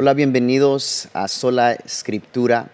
[0.00, 2.70] Hola, bienvenidos a Sola Escritura.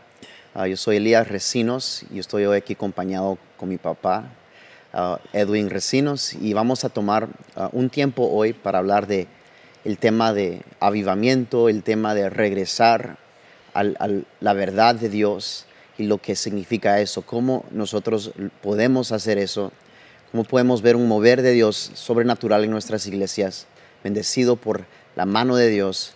[0.53, 4.31] Ah, yo soy Elías Recinos y estoy hoy aquí acompañado con mi papá,
[4.93, 9.26] ah, Edwin Recinos, y vamos a tomar ah, un tiempo hoy para hablar de
[9.87, 13.17] el tema de avivamiento, el tema de regresar
[13.72, 15.65] a la verdad de Dios
[15.97, 19.73] y lo que significa eso, cómo nosotros podemos hacer eso,
[20.30, 23.67] cómo podemos ver un mover de Dios sobrenatural en nuestras iglesias,
[24.03, 24.84] bendecido por
[25.17, 26.15] la mano de Dios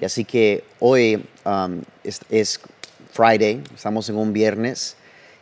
[0.00, 2.60] y así que hoy um, es,
[3.12, 4.96] Friday, estamos en un viernes,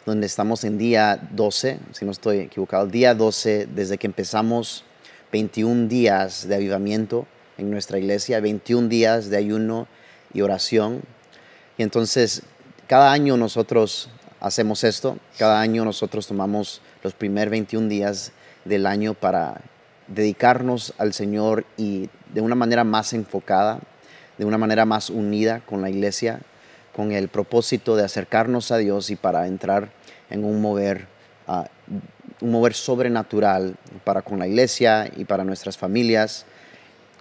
[0.05, 4.85] donde estamos en día 12, si no estoy equivocado, día 12 desde que empezamos
[5.31, 9.87] 21 días de avivamiento en nuestra iglesia, 21 días de ayuno
[10.35, 11.03] y oración.
[11.79, 12.43] Y entonces,
[12.89, 18.33] cada año nosotros hacemos esto, cada año nosotros tomamos los primeros 21 días
[18.67, 19.63] del año para
[20.09, 23.81] dedicarnos al Señor y de una manera más enfocada
[24.43, 26.41] de una manera más unida con la iglesia,
[26.97, 29.93] con el propósito de acercarnos a Dios y para entrar
[30.31, 31.07] en un mover,
[31.47, 31.69] ah,
[32.41, 36.45] un mover sobrenatural para con la iglesia y para nuestras familias.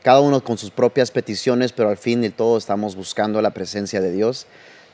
[0.02, 4.02] Cada uno con sus propias peticiones, pero al fin de todo estamos buscando la presencia
[4.02, 4.48] de Dios.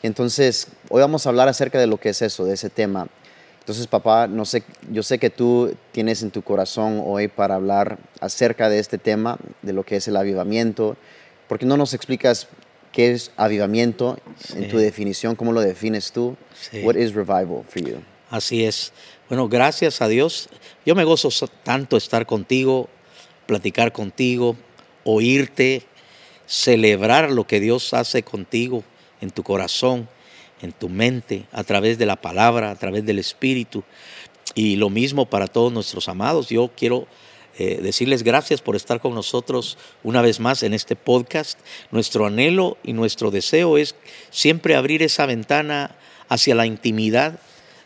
[0.03, 3.07] Entonces, hoy vamos a hablar acerca de lo que es eso, de ese tema.
[3.61, 7.99] Entonces, papá, no sé, yo sé que tú tienes en tu corazón hoy para hablar
[8.19, 10.97] acerca de este tema, de lo que es el avivamiento,
[11.47, 12.47] ¿Por qué no nos explicas
[12.91, 14.19] qué es avivamiento
[14.55, 15.35] en tu definición?
[15.35, 16.35] ¿Cómo lo defines tú?
[16.83, 18.01] What is revival for you?
[18.29, 18.91] Así es.
[19.29, 20.49] Bueno, gracias a Dios.
[20.85, 21.29] Yo me gozo
[21.63, 22.89] tanto estar contigo,
[23.45, 24.57] platicar contigo,
[25.05, 25.83] oírte,
[26.45, 28.83] celebrar lo que Dios hace contigo
[29.21, 30.09] en tu corazón,
[30.61, 33.83] en tu mente, a través de la palabra, a través del Espíritu.
[34.55, 36.49] Y lo mismo para todos nuestros amados.
[36.49, 37.07] Yo quiero
[37.59, 41.59] eh, decirles gracias por estar con nosotros una vez más en este podcast.
[41.89, 43.95] Nuestro anhelo y nuestro deseo es
[44.29, 45.95] siempre abrir esa ventana
[46.29, 47.39] hacia la intimidad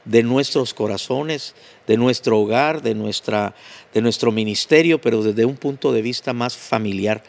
[0.04, 1.56] de nuestros corazones,
[1.88, 3.56] de nuestro hogar, de, nuestra,
[3.94, 7.24] de nuestro ministerio, pero desde un punto de vista más familiar.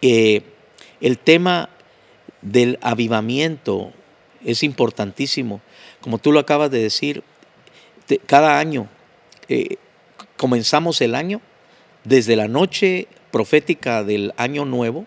[0.00, 0.42] Eh,
[1.02, 1.68] el tema
[2.40, 3.92] del avivamiento
[4.46, 5.60] es importantísimo.
[6.00, 7.22] Como tú lo acabas de decir,
[8.24, 8.88] cada año
[9.48, 9.76] eh,
[10.38, 11.42] comenzamos el año
[12.04, 15.06] desde la noche profética del año nuevo,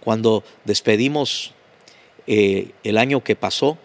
[0.00, 1.52] cuando despedimos
[2.26, 3.78] eh, el año que pasó.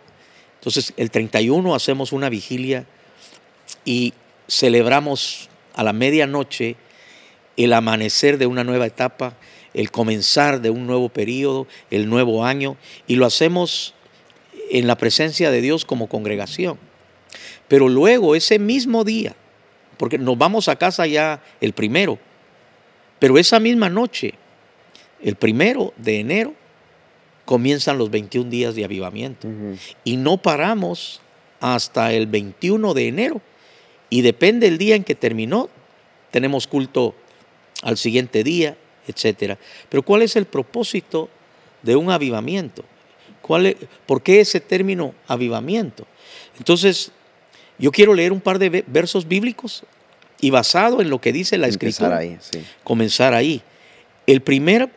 [0.59, 2.85] Entonces el 31 hacemos una vigilia
[3.85, 4.13] y
[4.47, 6.75] celebramos a la medianoche
[7.57, 9.35] el amanecer de una nueva etapa,
[9.73, 12.77] el comenzar de un nuevo periodo, el nuevo año,
[13.07, 13.93] y lo hacemos
[14.69, 16.77] en la presencia de Dios como congregación.
[17.67, 19.35] Pero luego, ese mismo día,
[19.97, 22.19] porque nos vamos a casa ya el primero,
[23.23, 24.33] pero esa misma noche,
[25.21, 26.53] el primero de enero,
[27.45, 29.47] comienzan los 21 días de avivamiento.
[30.03, 31.21] Y no paramos
[31.61, 33.41] hasta el 21 de enero.
[34.09, 35.69] Y depende del día en que terminó,
[36.31, 37.15] tenemos culto
[37.81, 38.75] al siguiente día,
[39.07, 39.57] etc.
[39.87, 41.29] Pero ¿cuál es el propósito
[41.81, 42.83] de un avivamiento?
[43.41, 46.05] ¿Cuál ¿Por qué ese término avivamiento?
[46.57, 47.13] Entonces,
[47.77, 49.85] yo quiero leer un par de versos bíblicos
[50.41, 52.37] y basado en lo que dice la escritura, ahí,
[52.83, 53.61] comenzar ahí.
[54.27, 54.89] El primer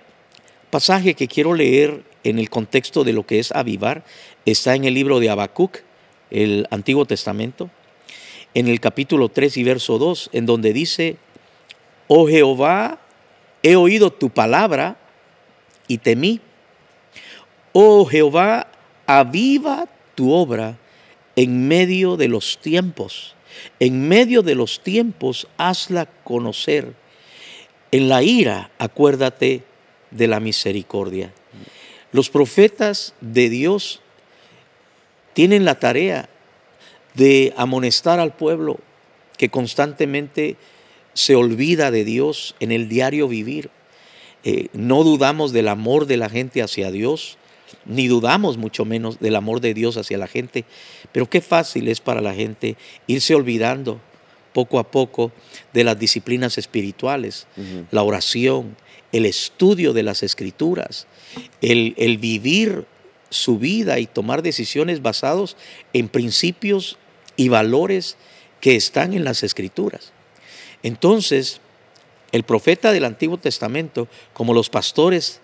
[0.71, 4.05] pasaje que quiero leer en el contexto de lo que es avivar
[4.45, 5.79] está en el libro de Habacuc,
[6.31, 7.71] el Antiguo Testamento,
[8.55, 11.19] en el capítulo 3 y verso 2, en donde dice,
[12.09, 12.99] oh Jehová,
[13.63, 14.97] he oído tu palabra
[15.87, 16.41] y temí.
[17.73, 18.67] Oh Jehová,
[19.07, 20.79] aviva tu obra
[21.37, 23.36] en medio de los tiempos.
[23.81, 26.93] En medio de los tiempos, hazla conocer.
[27.91, 29.63] En la ira, acuérdate
[30.11, 31.33] de la misericordia.
[32.13, 34.01] Los profetas de Dios
[35.35, 36.29] tienen la tarea
[37.15, 38.79] de amonestar al pueblo
[39.37, 40.57] que constantemente
[41.15, 43.71] se olvida de Dios en el diario vivir.
[44.45, 47.39] Eh, no dudamos del amor de la gente hacia Dios,
[47.87, 50.65] ni dudamos mucho menos del amor de Dios hacia la gente,
[51.13, 54.01] pero qué fácil es para la gente irse olvidando
[54.53, 55.33] poco a poco
[55.73, 57.47] de las disciplinas espirituales,
[57.91, 58.77] la oración,
[59.13, 61.07] el estudio de las escrituras,
[61.61, 62.87] el, el vivir
[63.29, 65.57] su vida y tomar decisiones basados
[65.93, 66.97] en principios
[67.37, 68.17] y valores
[68.61, 70.13] que están en las escrituras.
[70.83, 71.61] Entonces,
[72.33, 75.41] el profeta del Antiguo Testamento, como los pastores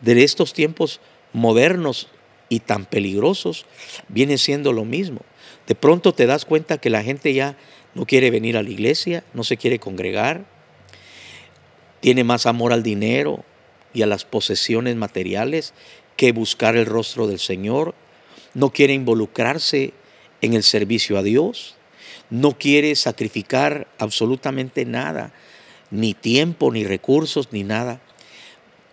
[0.00, 1.00] de estos tiempos
[1.32, 2.08] modernos
[2.48, 3.66] y tan peligrosos,
[4.08, 5.20] viene siendo lo mismo.
[5.66, 7.56] De pronto te das cuenta que la gente ya
[7.94, 10.44] no quiere venir a la iglesia, no se quiere congregar,
[12.00, 13.44] tiene más amor al dinero
[13.94, 15.74] y a las posesiones materiales
[16.16, 17.94] que buscar el rostro del Señor,
[18.54, 19.92] no quiere involucrarse
[20.40, 21.76] en el servicio a Dios,
[22.30, 25.32] no quiere sacrificar absolutamente nada,
[25.90, 28.00] ni tiempo, ni recursos, ni nada,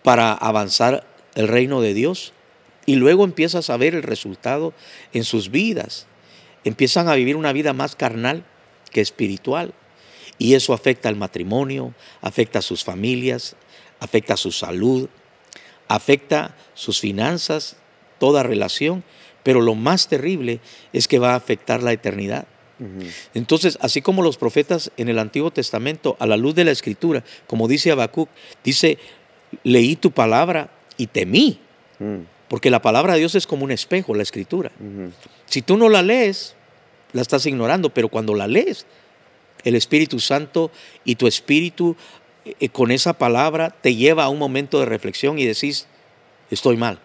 [0.04, 2.34] para avanzar el reino de Dios.
[2.86, 4.74] Y luego empiezas a ver el resultado
[5.14, 6.08] en sus vidas.
[6.64, 8.44] Empiezan a vivir una vida más carnal
[8.92, 9.74] que espiritual.
[10.38, 13.56] Y eso afecta al matrimonio, afecta a sus familias,
[14.00, 15.10] afecta a su salud,
[15.88, 17.78] afecta sus finanzas,
[18.20, 19.04] toda relación,
[19.44, 20.60] pero lo más terrible
[20.92, 22.48] es que va a afectar la eternidad.
[23.34, 27.24] Entonces, así como los profetas en el Antiguo Testamento, a la luz de la Escritura,
[27.48, 28.30] como dice Habacuc,
[28.64, 28.98] dice,
[29.64, 31.60] leí tu palabra y temí,
[32.00, 32.20] mm.
[32.48, 34.72] porque la palabra de Dios es como un espejo, la Escritura.
[35.46, 36.56] Si tú no la lees,
[37.14, 38.86] la estás ignorando, pero cuando la lees,
[39.64, 40.72] el Espíritu Santo
[41.06, 41.96] y tu espíritu
[42.46, 45.88] eh, con esa palabra te lleva a un momento de reflexión y decís,
[46.50, 47.00] estoy mal.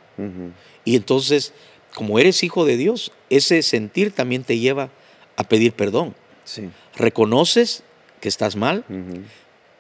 [0.85, 1.53] Y entonces,
[1.95, 4.91] como eres hijo de Dios, ese sentir también te lleva
[5.37, 6.17] a pedir perdón.
[6.97, 7.85] Reconoces
[8.21, 8.85] que estás mal,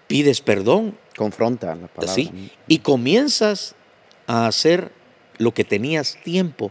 [0.06, 0.96] pides perdón.
[1.16, 2.22] Confronta la palabra.
[2.68, 3.74] Y comienzas
[4.28, 4.92] a hacer
[5.38, 6.70] lo que tenías tiempo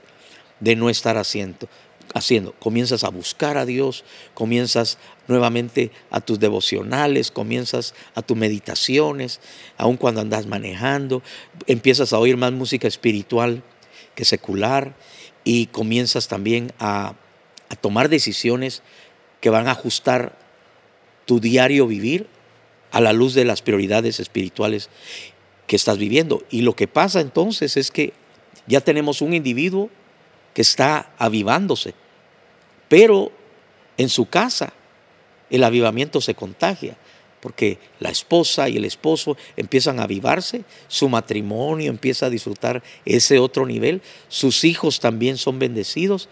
[0.61, 1.67] de no estar haciendo
[2.13, 2.53] haciendo.
[2.53, 9.39] Comienzas a buscar a Dios, comienzas nuevamente a tus devocionales, comienzas a tus meditaciones,
[9.77, 11.21] aun cuando andas manejando,
[11.65, 13.63] empiezas a oír más música espiritual
[14.15, 14.95] que secular
[15.43, 17.15] y comienzas también a,
[17.69, 18.83] a tomar decisiones
[19.41, 20.37] que van a ajustar
[21.25, 22.27] tu diario vivir
[22.91, 24.89] a la luz de las prioridades espirituales
[25.67, 26.43] que estás viviendo.
[26.49, 28.13] Y lo que pasa entonces es que
[28.65, 29.89] ya tenemos un individuo
[30.53, 31.93] que está avivándose.
[32.89, 33.31] Pero
[33.97, 34.73] en su casa
[35.49, 36.97] el avivamiento se contagia,
[37.41, 43.39] porque la esposa y el esposo empiezan a avivarse, su matrimonio empieza a disfrutar ese
[43.39, 46.27] otro nivel, sus hijos también son bendecidos,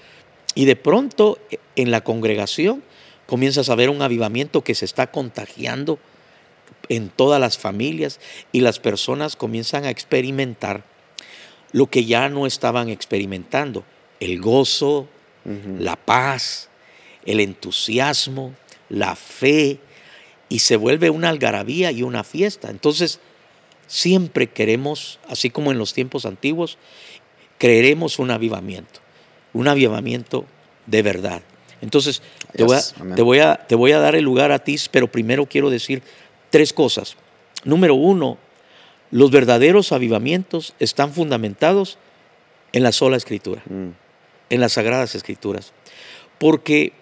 [0.56, 1.38] y de pronto
[1.76, 2.84] en la congregación
[3.28, 6.00] comienzas a ver un avivamiento que se está contagiando
[6.90, 8.20] en todas las familias
[8.52, 10.84] y las personas comienzan a experimentar
[11.72, 13.84] lo que ya no estaban experimentando,
[14.20, 15.10] el gozo,
[15.78, 16.70] la paz,
[17.26, 18.56] el entusiasmo,
[18.90, 19.80] la fe,
[20.48, 22.70] y se vuelve una algarabía y una fiesta.
[22.70, 23.20] Entonces,
[23.88, 26.78] siempre queremos, así como en los tiempos antiguos,
[27.58, 29.02] creeremos un avivamiento,
[29.54, 30.46] un avivamiento
[30.86, 31.42] de verdad.
[31.82, 32.22] Entonces,
[32.54, 36.02] te, voy a, te voy a dar el lugar a ti, pero primero quiero decir
[36.56, 37.18] tres cosas.
[37.66, 38.38] Número uno,
[39.12, 41.98] los verdaderos avivamientos están fundamentados
[42.72, 43.90] en la sola escritura, mm.
[44.52, 45.74] en las sagradas escrituras.
[46.40, 46.94] Porque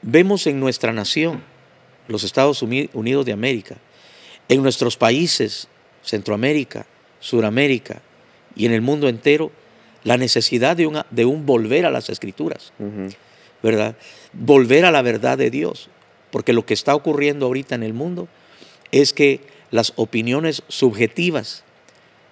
[0.00, 1.42] vemos en nuestra nación,
[2.08, 3.76] los Estados Unidos de América,
[4.48, 5.68] en nuestros países,
[6.02, 6.86] Centroamérica,
[7.20, 8.00] Suramérica
[8.56, 9.52] y en el mundo entero,
[10.04, 12.72] la necesidad de, una, de un volver a las escrituras,
[13.62, 13.94] ¿verdad?
[14.32, 15.90] Volver a la verdad de Dios.
[16.30, 18.26] Porque lo que está ocurriendo ahorita en el mundo
[18.92, 19.40] es que
[19.70, 21.64] las opiniones subjetivas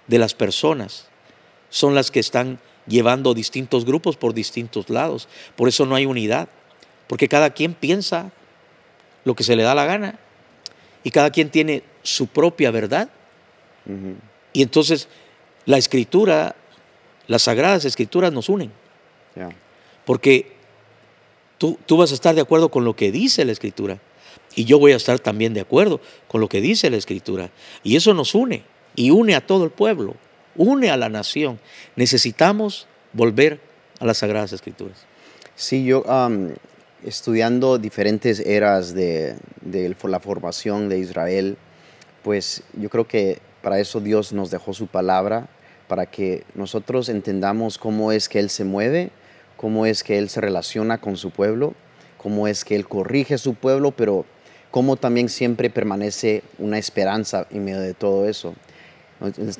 [0.07, 1.07] de las personas
[1.69, 5.27] son las que están llevando distintos grupos por distintos lados.
[5.55, 6.47] Por eso no hay unidad,
[7.07, 8.31] porque cada quien piensa
[9.25, 10.19] lo que se le da la gana
[11.03, 13.09] y cada quien tiene su propia verdad.
[14.53, 15.07] Y entonces
[15.65, 16.55] la escritura,
[17.27, 18.71] las sagradas escrituras nos unen.
[20.05, 20.51] Porque
[21.57, 23.99] tú, tú vas a estar de acuerdo con lo que dice la escritura
[24.55, 27.51] y yo voy a estar también de acuerdo con lo que dice la escritura.
[27.83, 28.63] Y eso nos une
[28.95, 30.15] y une a todo el pueblo
[30.55, 31.59] une a la nación.
[31.95, 33.59] Necesitamos volver
[33.99, 35.05] a las Sagradas Escrituras.
[35.55, 36.03] Sí, yo
[37.03, 39.35] estudiando diferentes eras de,
[40.03, 41.57] la formación de Israel,
[42.23, 45.49] pues yo creo que para eso Dios nos dejó su palabra,
[45.87, 49.11] para que nosotros entendamos cómo es que Él se mueve,
[49.57, 51.73] cómo es que Él se relaciona con su pueblo,
[52.17, 54.25] cómo es que Él corrige a su pueblo, pero
[54.71, 58.55] cómo también siempre permanece una esperanza en medio de todo eso.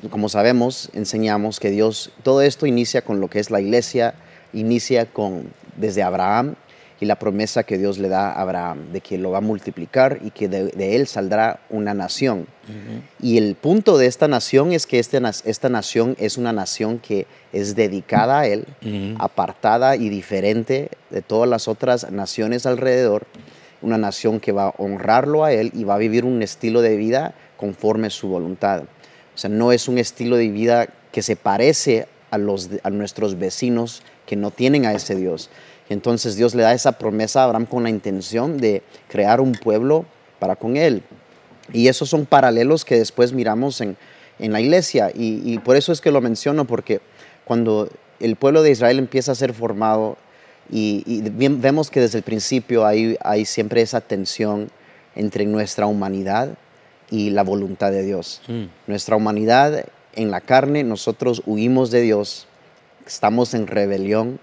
[0.09, 4.15] Como sabemos, enseñamos que Dios, todo esto inicia con lo que es la iglesia,
[4.53, 6.55] inicia con desde Abraham
[6.99, 10.19] y la promesa que Dios le da a Abraham de que lo va a multiplicar
[10.23, 12.47] y que de, él saldrá una nación.
[13.19, 17.25] Y el punto de esta nación es que este, esta nación es una nación que
[17.51, 18.65] es dedicada a él,
[19.17, 23.25] apartada y diferente de todas las otras naciones alrededor,
[23.81, 26.95] una nación que va a honrarlo a él y va a vivir un estilo de
[26.97, 28.83] vida conforme su voluntad.
[29.33, 33.37] O sea, no es un estilo de vida que se parece a, los, a nuestros
[33.37, 35.49] vecinos que no tienen a ese Dios.
[35.89, 40.05] Entonces Dios le da esa promesa a Abraham con la intención de crear un pueblo
[40.39, 41.03] para con él.
[41.73, 43.97] Y esos son paralelos que después miramos en,
[44.41, 45.11] en la iglesia.
[45.13, 46.99] Y, por eso es que lo menciono, porque
[47.45, 50.17] cuando el pueblo de Israel empieza a ser formado
[50.69, 54.69] y, y bien- vemos que desde el principio hay, hay siempre esa tensión
[55.15, 56.55] entre nuestra humanidad
[57.09, 58.41] y la voluntad de Dios.
[58.47, 58.63] Mm.
[58.87, 62.47] Nuestra humanidad en la carne, nosotros huimos de Dios,
[63.05, 64.39] estamos en rebelión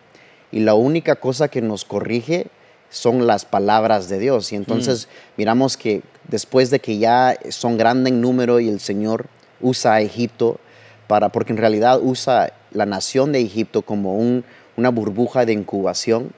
[0.53, 2.47] y la única cosa que nos corrige
[2.91, 4.53] son las palabras de Dios.
[4.53, 9.27] Y entonces miramos que después de que ya son grandes en número y el Señor
[9.61, 10.59] usa a Egipto
[11.07, 14.45] para, porque en realidad usa la nación de Egipto como un-
[14.79, 16.31] una burbuja de incubación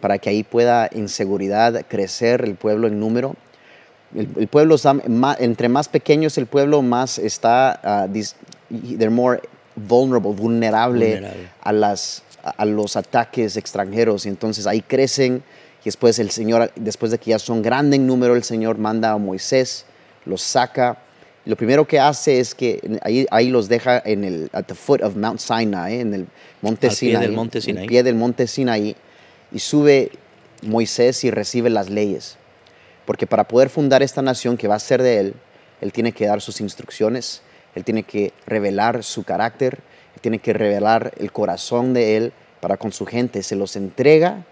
[0.00, 3.34] para que ahí pueda en seguridad crecer el pueblo en número.
[4.14, 4.94] El, el pueblo está
[5.38, 7.80] entre más pequeño es el pueblo, más está,
[8.12, 8.34] dis-
[8.68, 9.40] they're more
[9.74, 11.48] vulnerable, vulnerable, Vulnerable.
[11.62, 14.26] a, las, a a los ataques extranjeros.
[14.26, 15.42] Y entonces ahí crecen
[15.82, 19.12] y después el Señor, después de que ya son grandes en número, el Señor manda
[19.12, 19.86] a Moisés,
[20.26, 20.98] los saca.
[21.46, 25.00] Lo primero que hace es que ahí, ahí los deja en el, at the foot
[25.02, 26.26] of Mount Sinai, en el
[26.60, 27.22] monte Al pie Sinai.
[27.22, 27.82] del monte en Sinaí.
[27.84, 28.96] el pie del monte Sinaí.
[29.52, 30.10] Y sube
[30.62, 32.36] Moisés y recibe las leyes.
[33.04, 35.34] Porque para poder fundar esta nación que va a ser de él,
[35.80, 37.42] él tiene que dar sus instrucciones,
[37.76, 39.78] él tiene que revelar su carácter,
[40.14, 43.44] él tiene que revelar el corazón de él para con su gente.
[43.44, 44.44] Se los entrega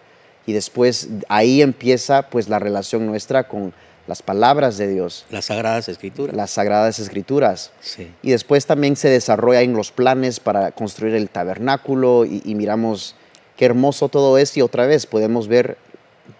[0.46, 3.74] y después ahí empieza pues la relación nuestra con
[4.06, 6.36] las palabras de Dios, Las Sagradas Escrituras.
[6.36, 7.70] las sagradas escrituras.
[7.80, 8.10] Sí.
[8.22, 13.14] Y después también se desarrolla en los planes para construir el tabernáculo y, y miramos
[13.56, 15.78] qué hermoso todo es y otra vez podemos ver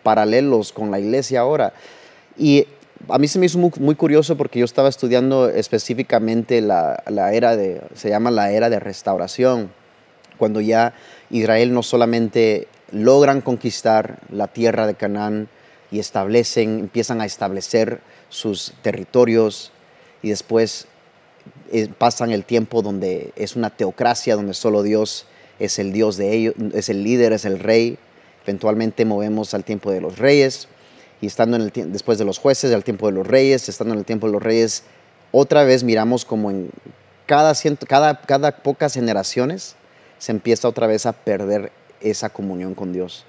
[0.03, 1.73] paralelos con la iglesia ahora.
[2.37, 2.67] Y
[3.09, 7.33] a mí se me hizo muy, muy curioso porque yo estaba estudiando específicamente la, la
[7.33, 9.71] era de, se llama la era de restauración,
[10.39, 10.95] cuando ya
[11.31, 15.49] Israel no solamente logran conquistar la tierra de Canaán
[15.95, 19.71] y establecen, empiezan a establecer sus territorios
[20.23, 20.89] y después
[21.71, 25.27] eh, pasan el tiempo donde es una teocracia, donde solo Dios
[25.61, 27.97] es el Dios de ellos, es el líder, es el rey.
[28.43, 30.67] Eventualmente movemos al tiempo de los reyes
[31.21, 34.01] y estando en el después de los jueces, al tiempo de los reyes, estando en
[34.01, 34.83] el tiempo de los reyes,
[35.31, 36.71] otra vez miramos como en
[37.27, 37.55] cada,
[37.87, 39.77] cada, cada pocas generaciones
[40.19, 41.71] se empieza otra vez a perder
[42.01, 43.27] esa comunión con Dios.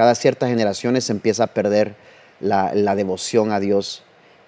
[0.00, 1.94] Cada ciertas generaciones se empieza a perder
[2.40, 4.02] la, la devoción a Dios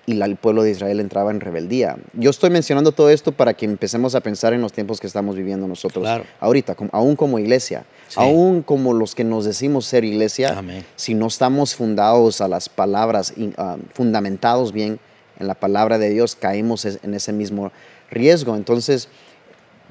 [0.07, 1.99] y la- el pueblo de Israel entraba en rebeldía.
[2.15, 5.37] Yo estoy mencionando todo esto para que empecemos a pensar en los tiempos que estamos
[5.37, 6.25] viviendo nosotros Claro.
[6.41, 8.15] ahorita, como- aún como iglesia, Sí.
[8.19, 10.87] aún como los que nos decimos ser iglesia, Amén.
[10.97, 14.99] si no estamos fundados a las palabras, ah, fundamentados bien
[15.39, 17.73] en la palabra de Dios, caemos en ese mismo
[18.11, 18.57] riesgo.
[18.57, 19.11] Entonces,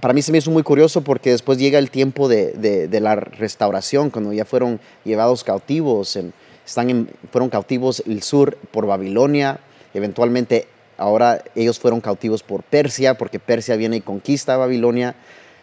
[0.01, 4.09] para mí se me hizo muy curioso porque después llega el tiempo de, la restauración,
[4.09, 6.17] cuando ya fueron llevados cautivos,
[6.65, 9.59] están fueron cautivos el sur por Babilonia,
[9.93, 10.67] eventualmente
[10.97, 15.15] ahora ellos fueron cautivos por Persia, porque Persia viene y conquista Babilonia,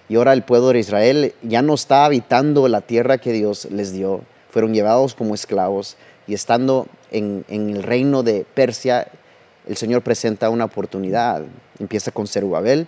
[0.09, 3.93] y ahora el pueblo de Israel ya no está habitando la tierra que Dios les
[3.93, 5.97] dio, fueron llevados como esclavos,
[6.29, 9.09] y estando en, en el reino de Persia,
[9.67, 11.43] el Señor presenta una oportunidad,
[11.81, 12.87] empieza con Zerubabel,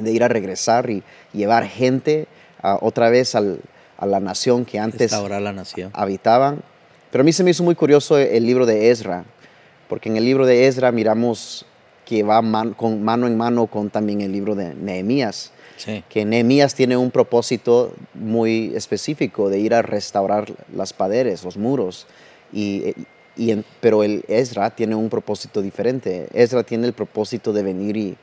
[0.00, 1.02] de ir a regresar y
[1.32, 2.26] llevar gente
[2.62, 3.60] ah, otra vez al-
[3.98, 5.90] a la nación que antes la nación.
[5.94, 6.62] habitaban.
[7.10, 9.24] Pero a mí se me hizo muy curioso el libro de Ezra,
[9.88, 11.66] porque en el libro de Ezra miramos
[12.06, 16.02] que va man- con mano en mano con también el libro de Nehemías, Sí.
[16.08, 22.06] que Nehemías tiene un propósito muy específico de ir a restaurar las paredes, los muros,
[22.52, 22.94] y,
[23.36, 26.28] y en- pero el Ezra tiene un propósito diferente.
[26.32, 28.16] Ezra tiene el propósito de venir y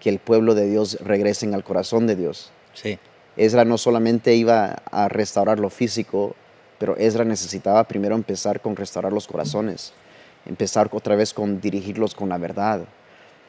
[0.00, 2.50] que el pueblo de Dios regresen al corazón de Dios.
[2.74, 2.98] Sí.
[3.36, 6.34] Ezra no solamente iba a restaurar lo físico,
[6.78, 9.92] pero Ezra necesitaba primero empezar con restaurar los corazones,
[10.46, 12.80] empezar otra vez con dirigirlos con la verdad.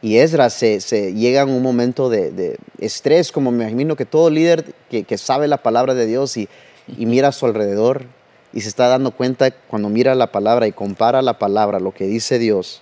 [0.02, 4.06] Y Ezra se, se llega en un momento de, de estrés, como me imagino que
[4.06, 6.50] todo líder que, que sabe la palabra de Dios y,
[6.98, 8.06] y mira a su alrededor
[8.52, 12.06] y se está dando cuenta cuando mira la palabra y compara la palabra, lo que
[12.06, 12.82] dice Dios,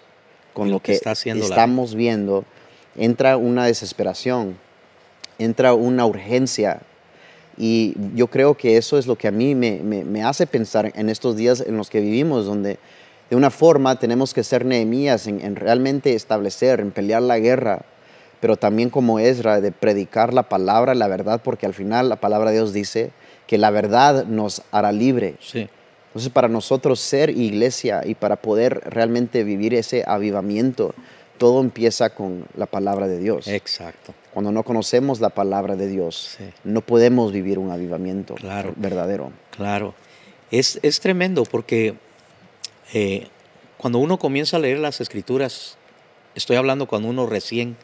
[0.53, 1.13] con lo, lo que que, está
[1.49, 2.45] la- estamos viendo,
[2.95, 4.57] entra una desesperación,
[5.37, 6.81] entra una urgencia.
[7.57, 10.91] Y yo creo que eso es lo que a mí me, me- me hace pensar
[10.95, 12.77] en estos días en los que vivimos, donde
[13.29, 17.81] de una forma tenemos que ser Nehemías en, en realmente establecer, en pelear la guerra,
[18.39, 22.49] pero también como Ezra, de predicar la palabra, la verdad, porque al final la palabra
[22.51, 23.11] de Dios dice
[23.45, 25.35] que la verdad nos hará libre.
[25.41, 25.67] Sí.
[26.07, 30.95] Entonces, para nosotros ser iglesia y para poder realmente vivir ese avivamiento,
[31.39, 33.47] todo empieza con la palabra de Dios.
[33.47, 34.13] Exacto.
[34.31, 36.43] Cuando no conocemos la palabra de Dios, Sí.
[36.63, 38.73] no podemos vivir un avivamiento Claro.
[38.75, 39.31] verdadero.
[39.49, 39.95] Claro.
[40.51, 41.95] Es, es tremendo porque
[42.93, 43.27] eh,
[43.77, 45.77] cuando uno comienza a leer las escrituras,
[46.35, 47.75] estoy hablando cuando uno recién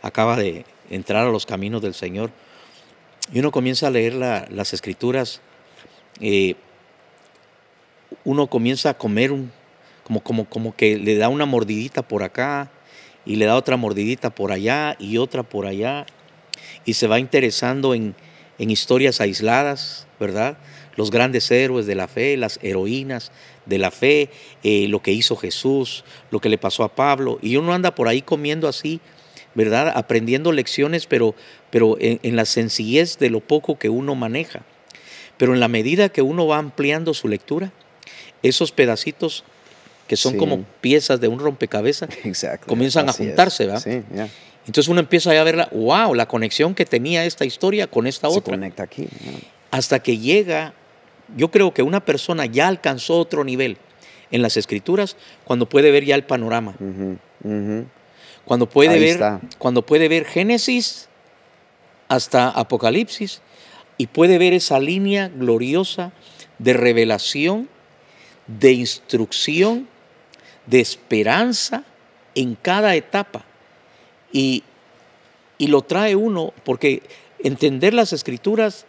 [0.00, 2.30] acaba de entrar a los caminos del Señor,
[3.32, 5.40] y uno comienza a leer la- las escrituras,
[6.20, 6.54] eh,
[8.24, 9.50] uno comienza a comer un,
[10.04, 12.70] como, como, como que le da una mordidita por acá
[13.24, 16.06] y le da otra mordidita por allá y otra por allá
[16.84, 18.14] y se va interesando en,
[18.58, 20.58] en historias aisladas, ¿verdad?
[20.96, 23.32] Los grandes héroes de la fe, las heroínas
[23.66, 24.30] de la fe,
[24.62, 28.08] eh, lo que hizo Jesús, lo que le pasó a Pablo, y uno anda por
[28.08, 29.00] ahí comiendo así,
[29.54, 29.92] ¿verdad?
[29.94, 31.34] Aprendiendo lecciones, pero,
[31.70, 34.62] pero en, en la sencillez de lo poco que uno maneja.
[35.36, 37.72] Pero en la medida que uno va ampliando su lectura,
[38.42, 39.44] esos pedacitos
[40.12, 40.38] que son Sí.
[40.38, 42.66] como piezas de un rompecabezas, Exacto.
[42.66, 43.80] Comienzan a Así juntarse, ¿verdad?
[43.82, 44.02] Sí,
[44.66, 48.28] entonces uno empieza a ver, la, wow, la conexión que tenía esta historia con esta
[48.28, 48.52] Se otra.
[48.52, 49.08] conecta aquí.
[49.70, 50.74] Hasta que llega,
[51.34, 53.78] yo creo que una persona ya alcanzó otro nivel
[54.30, 56.74] en las escrituras cuando puede ver ya el panorama,
[58.44, 59.40] cuando puede Ahí ver, está.
[59.56, 61.08] cuando puede ver Génesis
[62.08, 63.40] hasta Apocalipsis
[63.96, 66.12] y puede ver esa línea gloriosa
[66.58, 67.70] de revelación,
[68.46, 69.88] de instrucción,
[70.66, 71.84] de esperanza
[72.34, 73.44] en cada etapa.
[74.32, 74.64] Y,
[75.58, 77.02] y lo trae uno porque
[77.38, 78.86] entender las escrituras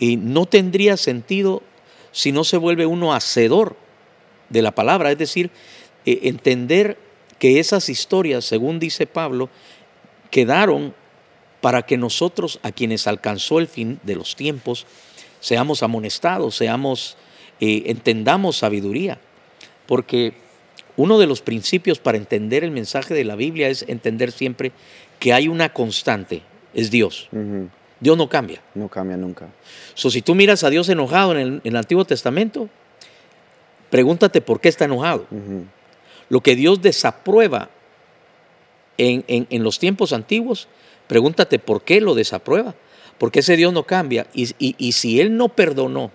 [0.00, 1.62] eh, no tendría sentido
[2.12, 3.76] si no se vuelve uno hacedor
[4.48, 5.50] de la palabra, es decir,
[6.06, 6.98] eh, entender
[7.38, 9.50] que esas historias, según dice Pablo,
[10.30, 10.94] quedaron
[11.60, 14.86] para que nosotros, a quienes alcanzó el fin de los tiempos,
[15.40, 17.16] seamos amonestados, seamos,
[17.60, 19.18] eh, entendamos sabiduría.
[19.86, 20.34] Porque
[20.98, 24.72] uno de los principios para entender el mensaje de la Biblia es entender siempre
[25.18, 26.42] que hay una constante,
[26.74, 27.28] es Dios.
[28.00, 28.60] Dios no cambia.
[28.74, 29.48] No cambia nunca.
[29.94, 32.68] So, si tú miras a Dios enojado en el, en el Antiguo Testamento,
[33.90, 35.26] pregúntate por qué está enojado.
[36.28, 37.70] Lo que Dios desaprueba
[38.98, 40.68] en, en- en los tiempos antiguos,
[41.06, 42.74] pregúntate por qué lo desaprueba.
[43.18, 44.26] Porque ese Dios no cambia.
[44.34, 46.10] Y, y- y si Él no perdonó,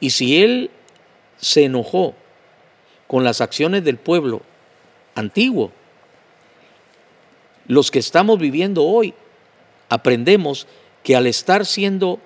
[0.00, 0.70] y si Él
[1.36, 2.14] se enojó
[3.06, 4.42] con las acciones del pueblo
[5.14, 5.72] antiguo,
[7.66, 9.14] los que estamos viviendo hoy,
[9.88, 10.66] aprendemos
[11.02, 12.18] que al estar siendo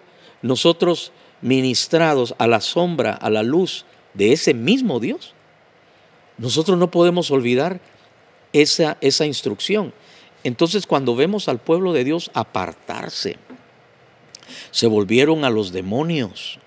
[0.43, 1.13] nosotros
[1.43, 5.35] ministrados a la sombra, a la luz de ese mismo Dios,
[6.39, 7.81] nosotros no podemos olvidar
[8.53, 9.93] esa, esa instrucción.
[10.45, 13.37] Entonces cuando vemos al pueblo de Dios apartarse,
[14.71, 16.59] se volvieron a los demonios,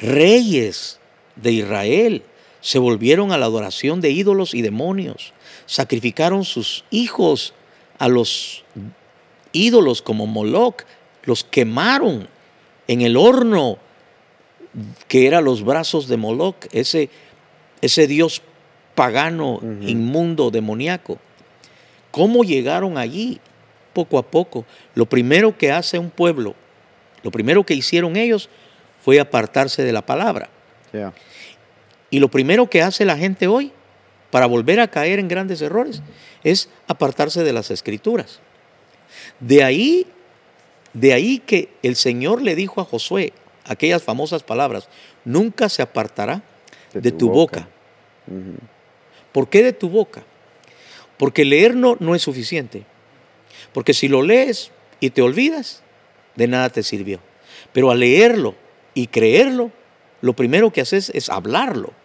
[0.00, 0.98] reyes
[1.36, 2.22] de Israel,
[2.62, 5.34] se volvieron a la adoración de ídolos y demonios,
[5.66, 7.52] sacrificaron sus hijos
[7.98, 8.64] a los
[9.52, 10.84] ídolos como Moloch,
[11.24, 12.28] los quemaron
[12.88, 13.78] en el horno
[15.08, 17.10] que era los brazos de Moloch, ese,
[17.82, 18.42] ese dios
[18.94, 21.18] pagano, inmundo, demoníaco.
[22.10, 23.40] ¿Cómo llegaron allí?
[23.92, 24.64] Poco a poco.
[24.94, 26.54] Lo primero que hace un pueblo,
[27.22, 28.48] lo primero que hicieron ellos
[29.04, 30.48] fue apartarse de la palabra.
[32.12, 33.72] Y lo primero que hace la gente hoy
[34.30, 36.02] para volver a caer en grandes errores
[36.44, 38.40] es apartarse de las escrituras.
[39.40, 40.06] De ahí,
[40.92, 43.32] de ahí que el Señor le dijo a Josué
[43.64, 44.90] aquellas famosas palabras,
[45.24, 46.42] nunca se apartará
[46.92, 47.66] de, tu boca.
[49.32, 50.22] ¿Por qué de tu boca?
[51.16, 52.84] Porque leer no, no es suficiente.
[53.72, 54.70] Porque si lo lees
[55.00, 55.82] y te olvidas,
[56.36, 57.20] de nada te sirvió.
[57.72, 58.54] Pero al leerlo
[58.92, 59.70] y creerlo,
[60.20, 62.01] lo primero que haces es hablarlo.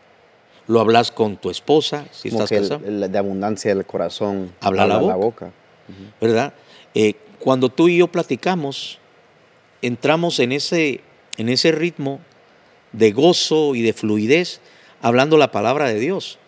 [0.67, 4.51] Lo hablas con tu esposa, si Como estás el- casado, el- de abundancia del corazón
[4.59, 5.51] Habla la boca.
[6.19, 6.53] ¿verdad?
[6.93, 8.99] Eh, cuando tú y yo platicamos,
[9.81, 11.01] entramos en ese,
[11.37, 12.19] en ese ritmo
[12.91, 14.59] de gozo y de fluidez,
[15.01, 16.39] hablando la palabra de Dios.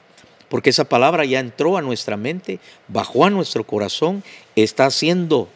[0.49, 4.23] Porque esa palabra ya entró a nuestra mente, bajó a nuestro corazón,
[4.55, 5.47] está haciendo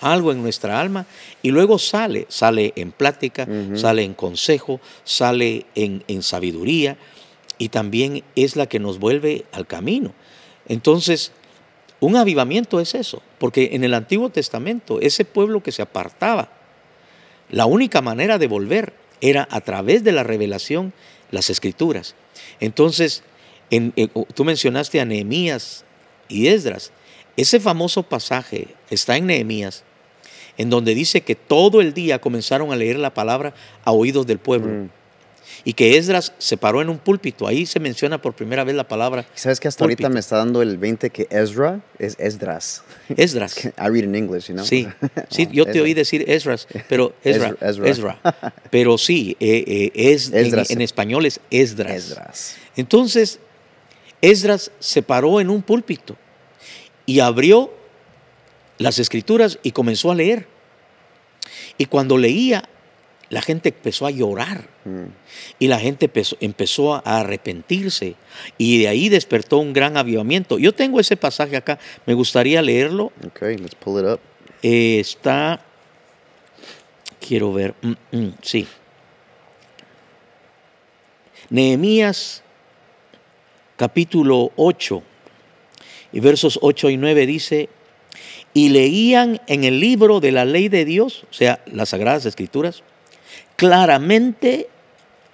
[0.00, 1.06] algo en nuestra alma
[1.42, 6.96] y luego sale, sale en plática, sale en consejo, sale en, en sabiduría
[7.58, 10.12] y también es la que nos vuelve al camino.
[10.68, 11.32] Entonces,
[12.00, 16.50] un avivamiento es eso, porque en el Antiguo Testamento ese pueblo que se apartaba,
[17.50, 20.92] la única manera de volver era a través de la revelación,
[21.30, 22.14] las escrituras.
[22.60, 23.22] Entonces,
[23.70, 25.84] en- en- tú mencionaste a Nehemías
[26.28, 26.92] y Esdras.
[27.36, 29.82] Ese famoso pasaje está en Nehemías,
[30.56, 34.38] en donde dice que todo el día comenzaron a leer la palabra a oídos del
[34.38, 34.84] pueblo.
[34.84, 34.88] Mm.
[35.64, 37.46] Y que Esdras se paró en un púlpito.
[37.46, 40.62] Ahí se menciona por primera vez la palabra ¿Sabes que hasta ahorita me está dando
[40.62, 42.82] el 20 que Ezra es Esdras?
[43.16, 43.56] Esdras.
[43.76, 44.64] I read in English, you know?
[44.64, 44.86] Sí,
[45.30, 48.20] sí, Oh, yo te oí decir Esdras, pero Ezra, Ezra- Ezra.
[48.70, 51.92] Pero sí, eh, eh, es, en, en español es Esdras.
[51.92, 52.56] Esdras.
[52.76, 53.40] Entonces,
[54.22, 56.16] Esdras se paró en un púlpito
[57.06, 57.72] y abrió
[58.78, 60.46] las escrituras y comenzó a leer.
[61.78, 62.68] Y cuando leía,
[63.30, 65.08] la gente empezó a llorar Mm.
[65.58, 68.14] y la gente empezó, empezó a arrepentirse
[68.56, 70.58] y de ahí despertó un gran avivamiento.
[70.58, 73.12] Yo tengo ese pasaje acá, me gustaría leerlo.
[73.26, 74.20] Okay, let's pull it up.
[74.62, 75.60] Eh, está,
[77.20, 78.66] quiero ver, mm, mm, sí.
[81.50, 82.42] Nehemías
[83.76, 85.02] capítulo 8
[86.12, 87.68] y versos 8 y 9 dice,
[88.54, 92.82] y leían en el libro de la ley de Dios, o sea, las sagradas escrituras,
[93.58, 94.68] claramente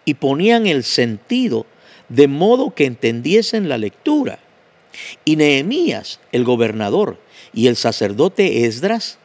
[0.07, 1.67] y ponían el sentido
[2.09, 4.39] de modo que entendiesen la lectura.
[5.27, 7.19] Y Nehemías, el gobernador,
[7.53, 9.19] y el sacerdote Esdras,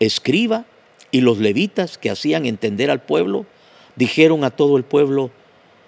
[0.00, 0.64] escriba,
[1.12, 3.46] y los levitas que hacían entender al pueblo,
[3.94, 5.30] dijeron a todo el pueblo,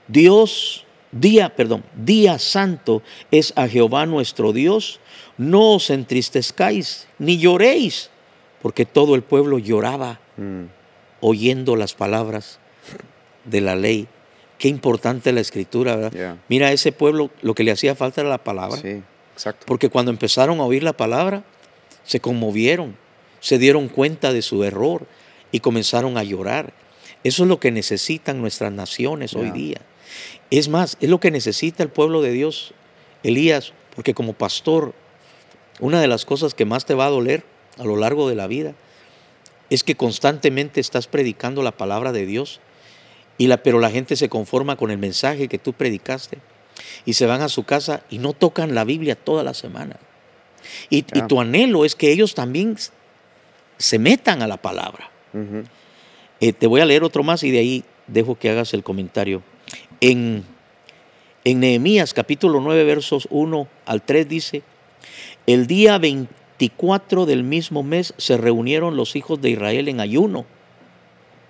[0.06, 5.00] Dios, día, perdón, día santo es a Jehová nuestro Dios,
[5.36, 8.10] no os entristezcáis ni lloréis,
[8.60, 10.64] porque todo el pueblo lloraba Mm.
[11.22, 12.58] Oyendo las palabras
[13.44, 14.06] de la ley.
[14.58, 16.12] Qué importante la escritura, ¿verdad?
[16.12, 16.38] Yeah.
[16.48, 18.76] Mira, a ese pueblo lo que le hacía falta era la palabra.
[18.76, 19.64] Sí, exacto.
[19.66, 21.44] Porque cuando empezaron a oír la palabra,
[22.04, 22.96] se conmovieron,
[23.40, 25.06] se dieron cuenta de su error
[25.52, 26.74] y comenzaron a llorar.
[27.24, 29.80] Eso es lo que necesitan nuestras naciones hoy día.
[30.50, 32.74] Es más, es lo que necesita el pueblo de Dios,
[33.22, 34.92] Elías, porque como pastor,
[35.78, 37.44] una de las cosas que más te va a doler
[37.78, 38.74] a lo largo de la vida
[39.72, 42.60] es que constantemente estás predicando la palabra de Dios,
[43.38, 46.38] y la, pero la gente se conforma con el mensaje que tú predicaste
[47.06, 49.96] y se van a su casa y no tocan la Biblia toda la semana.
[50.90, 52.76] Y, tu anhelo es que ellos también
[53.78, 55.10] se metan a la palabra.
[56.40, 59.42] Eh, te voy a leer otro más y de ahí dejo que hagas el comentario.
[60.00, 60.44] En,
[61.44, 64.62] en Nehemías capítulo 9 versos 1 al 3 dice,
[65.46, 65.98] el día
[66.58, 70.44] 24 del mismo mes se reunieron los hijos de Israel en ayuno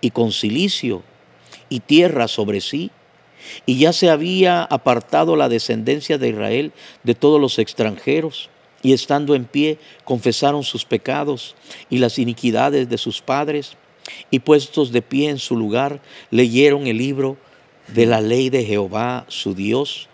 [0.01, 1.03] y con silicio
[1.69, 2.91] y tierra sobre sí,
[3.67, 8.51] y ya se había apartado la descendencia de Israel de todos los extranjeros,
[8.83, 11.55] y estando en pie confesaron sus pecados
[11.88, 13.77] y las iniquidades de sus padres,
[14.31, 17.37] y puestos de pie en su lugar, leyeron el libro
[17.88, 20.09] de la ley de Jehová su Dios,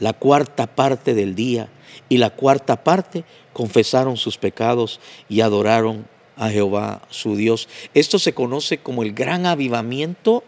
[0.00, 1.68] la cuarta parte del día,
[2.08, 3.24] y la cuarta parte
[3.62, 7.68] confesaron sus pecados y adoraron a Jehová su Dios.
[7.92, 10.44] Esto se conoce como el gran avivamiento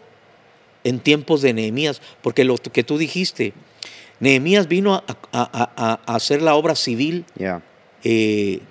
[0.85, 3.51] en tiempos de Nehemías, porque lo que tú dijiste,
[4.21, 7.61] Nehemías vino a, a- a- a hacer la obra civil, Yeah.
[8.05, 8.61] eh,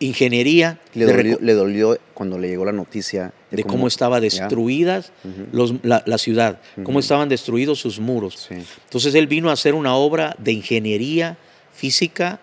[0.00, 5.12] ingeniería, Le dolió, reco- le dolió cuando le llegó la noticia de cómo estaba destruidas
[5.52, 8.46] los- la, la ciudad, cómo estaban destruidos sus muros.
[8.48, 8.54] Sí.
[8.84, 11.36] Entonces él vino a hacer una obra de ingeniería
[11.74, 12.40] física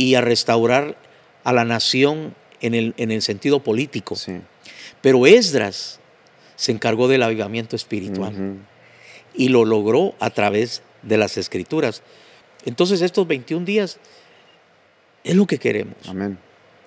[0.00, 0.96] y a restaurar
[1.44, 4.16] a la nación en el, en el sentido político.
[4.16, 4.40] Sí.
[5.02, 6.00] Pero Esdras
[6.56, 8.56] se encargó del avivamiento espiritual
[9.34, 12.02] y lo logró a través de las escrituras.
[12.64, 13.98] Entonces estos 21 días
[15.22, 15.96] es lo que queremos.
[16.08, 16.38] Amén.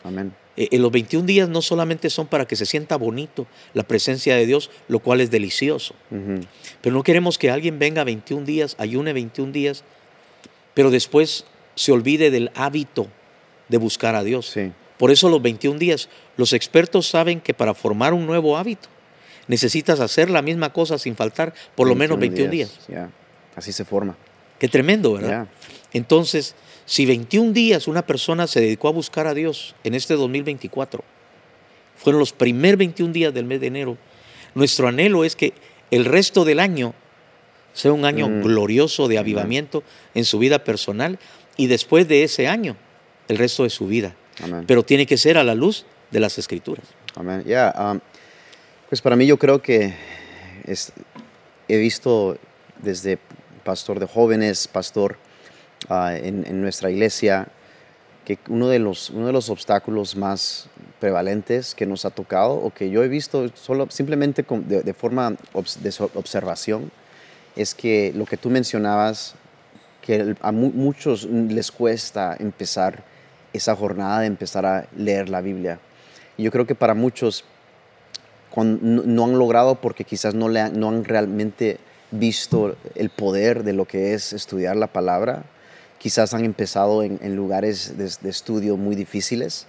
[0.04, 0.34] Amén.
[0.58, 3.45] Eh, eh, los 21 días no solamente son para que se sienta bonito
[3.76, 5.93] la presencia de Dios, lo cual es delicioso.
[6.82, 9.84] Pero no queremos que alguien venga 21 días, ayune 21 días,
[10.73, 13.07] pero después se olvide del hábito
[13.69, 14.47] de buscar a Dios.
[14.47, 14.71] Sí.
[14.97, 18.89] Por eso los 21 días, los expertos saben que para formar un nuevo hábito
[19.47, 22.79] necesitas hacer la misma cosa sin faltar por lo menos 21 días.
[23.55, 24.15] Así se forma.
[24.59, 25.47] Qué tremendo, ¿verdad?
[25.91, 26.55] Entonces,
[26.86, 31.03] si 21 días una persona se dedicó a buscar a Dios en este 2024,
[31.97, 33.97] fueron los primeros 21 días del mes de enero,
[34.55, 35.53] nuestro anhelo es que
[35.91, 36.93] el resto del año
[37.73, 38.41] sea un año Mm.
[38.43, 39.83] glorioso de avivamiento
[40.13, 41.19] en su vida personal
[41.58, 42.76] y después de ese año,
[43.28, 44.16] el resto de su vida.
[44.44, 44.63] Amén.
[44.68, 46.86] Pero tiene que ser a la luz de las escrituras.
[47.16, 47.44] Amén.
[47.80, 48.00] Um,
[48.89, 49.94] pues para mí yo creo que
[50.66, 50.92] es-
[51.68, 52.38] he visto
[52.82, 53.18] desde
[53.63, 55.18] pastor de jóvenes, pastor
[55.89, 57.48] ah, en, en nuestra iglesia,
[58.26, 60.68] que uno de, los, uno de los obstáculos más
[61.00, 64.94] prevalentes que nos ha tocado o que yo he visto solo, simplemente con- de, de
[64.94, 66.92] forma obs- de observación
[67.56, 69.36] es que lo que tú mencionabas,
[70.06, 73.04] que a mu- muchos les cuesta empezar
[73.54, 75.80] esa jornada de empezar a leer la Biblia.
[76.38, 77.46] Y yo creo que para muchos
[78.56, 81.78] no, han logrado porque quizás no, le han, no han realmente
[82.12, 85.44] visto el poder de lo que es estudiar la palabra.
[85.98, 89.66] Quizás han empezado en, lugares de, de estudio muy difíciles.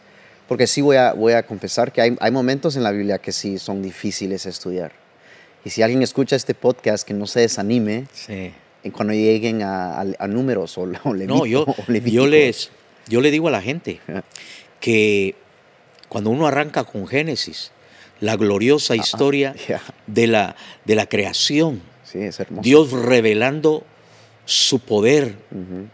[0.48, 3.32] Porque sí voy a, voy a confesar que hay, hay momentos en la Biblia que
[3.32, 4.92] sí son difíciles de estudiar.
[5.64, 8.52] Y si alguien escucha este podcast, que no se desanime Sí.
[8.92, 12.70] Cuando lleguen a, a- a números o, o Levítico- No, yo, o yo, les,
[13.08, 14.00] yo le digo a la gente
[14.80, 15.34] que
[16.08, 17.72] cuando uno arranca con Génesis,
[18.20, 19.82] la gloriosa historia yeah.
[20.06, 21.82] de, la, de la creación.
[22.04, 22.62] Sí, es hermoso.
[22.62, 23.84] Dios revelando
[24.44, 25.36] su poder.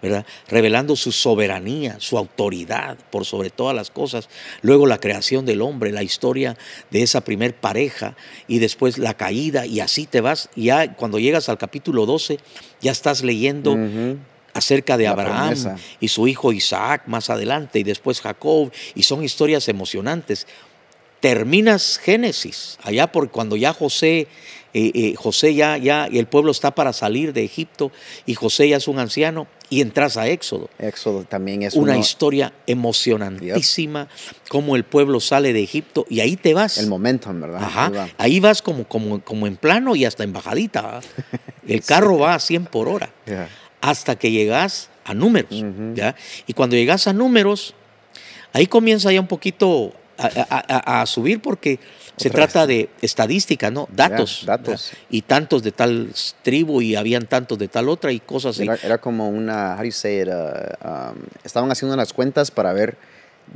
[0.02, 0.26] ¿verdad?
[0.48, 4.28] Revelando su soberanía, su autoridad por sobre todas las cosas.
[4.62, 6.56] Luego la creación del hombre, la historia
[6.90, 8.16] de esa primer pareja
[8.48, 10.48] y después la caída y así te vas.
[10.54, 12.38] Y ya cuando llegas al capítulo 12
[12.80, 13.76] ya estás leyendo
[14.54, 15.76] acerca de La Abraham promesa.
[16.00, 20.46] y su hijo Isaac más adelante y después Jacob y son historias emocionantes.
[21.20, 24.26] Terminas Génesis, allá por cuando ya José,
[24.72, 27.90] eh, eh, José ya, ya, y el pueblo está para salir de Egipto
[28.26, 30.68] y José ya es un anciano y entras a Éxodo.
[30.78, 34.08] Éxodo también es Una uno- historia emocionantísima,
[34.48, 36.78] cómo el pueblo sale de Egipto y ahí te vas.
[36.78, 37.58] el momentum, ¿verdad?
[37.60, 38.08] Ahí Ajá, va.
[38.18, 41.00] ahí vas como, como, como en plano y hasta en bajadita.
[41.68, 43.48] El carro va a 100 por hora Yeah.
[43.80, 45.50] hasta que llegas a números.
[45.94, 46.16] ¿ya?
[46.46, 47.74] Y cuando llegas a números,
[48.52, 49.92] ahí comienza ya un poquito
[50.28, 51.78] a, a- a- a subir porque
[52.16, 52.34] se vez.
[52.36, 53.88] trata de estadística, ¿no?
[53.92, 54.42] Datos.
[54.44, 54.92] Datos.
[55.10, 58.64] Y tantos de tal tribu y habían tantos de tal otra y cosas así.
[58.64, 62.50] Era, era como una, how do you say it, uh, um, estaban haciendo unas cuentas
[62.50, 62.96] para ver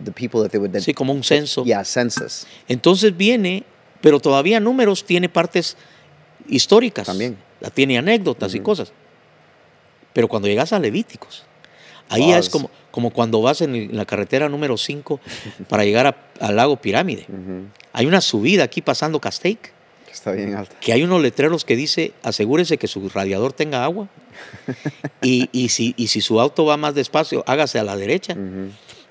[0.02, 0.74] the people that they would...
[0.80, 1.64] Sí, como un censo.
[1.64, 2.46] Yeah, census.
[2.68, 3.64] Entonces viene,
[4.00, 5.76] pero todavía números tiene partes
[6.48, 7.06] históricas.
[7.06, 7.36] También.
[7.60, 8.92] La tiene anécdotas y cosas.
[10.12, 11.44] Pero cuando llegas a Levíticos,
[12.08, 15.18] ahí es es- como, como cuando vas en, el- en la carretera número 5
[15.68, 17.26] para llegar a- al lago Pirámide.
[17.92, 19.72] Hay una subida aquí pasando Castaic,
[20.12, 20.76] Está bien alta.
[20.78, 24.08] que hay unos letreros que dice, asegúrese que su radiador tenga agua.
[25.22, 28.36] y, y si, y si su auto va más despacio, hágase a la derecha.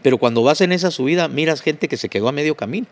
[0.01, 2.87] Pero cuando vas en esa subida, miras gente que se quedó a medio camino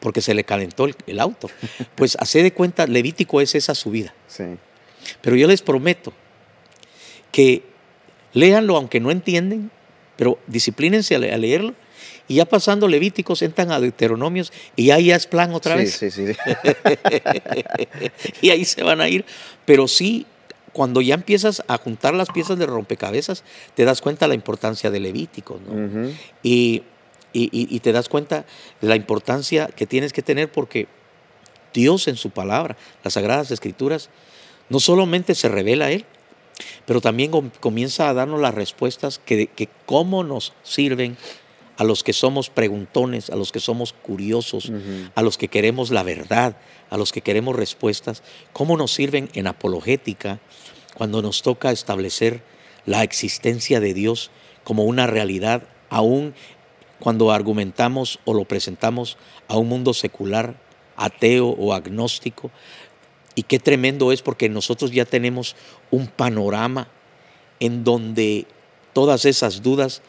[0.00, 1.50] porque se le calentó el, el auto.
[1.96, 4.14] Pues hace de cuenta, Levítico es esa subida.
[4.26, 4.44] Sí.
[5.20, 6.14] Pero yo les prometo
[7.30, 7.62] que
[8.32, 9.70] léanlo aunque no entienden,
[10.20, 11.72] pero disciplínense a, le- a leerlo.
[12.28, 15.94] Y ya pasando Levíticos, entran a Deuteronomios y ahí ya es plan otra sí, vez.
[15.94, 16.26] Sí, sí,
[18.42, 19.24] y ahí se van a ir.
[19.64, 20.26] Pero sí,
[20.72, 23.42] cuando ya empiezas a juntar las piezas de rompecabezas,
[23.74, 25.60] te das cuenta la importancia de Levíticos.
[25.62, 26.08] ¿no?
[26.42, 26.82] Y-
[27.32, 28.44] y- y te das cuenta
[28.80, 30.86] de la importancia que tienes que tener porque
[31.72, 34.10] Dios en su palabra, las sagradas escrituras,
[34.68, 36.04] no solamente se revela a Él,
[36.86, 41.16] pero también com- comienza a darnos las respuestas que, que cómo nos sirven
[41.76, 44.70] a los que somos preguntones, a los que somos curiosos,
[45.14, 46.56] a los que queremos la verdad,
[46.90, 50.40] a los que queremos respuestas, cómo nos sirven en apologética
[50.94, 52.42] cuando nos toca establecer
[52.84, 54.30] la existencia de Dios
[54.62, 56.34] como una realidad, aún
[56.98, 59.16] cuando argumentamos o lo presentamos
[59.48, 60.56] a un mundo secular,
[60.96, 62.50] ateo o agnóstico.
[63.34, 65.56] Y qué tremendo es porque nosotros ya tenemos
[65.90, 66.88] un panorama
[67.60, 68.46] en donde
[68.92, 70.02] todas esas dudas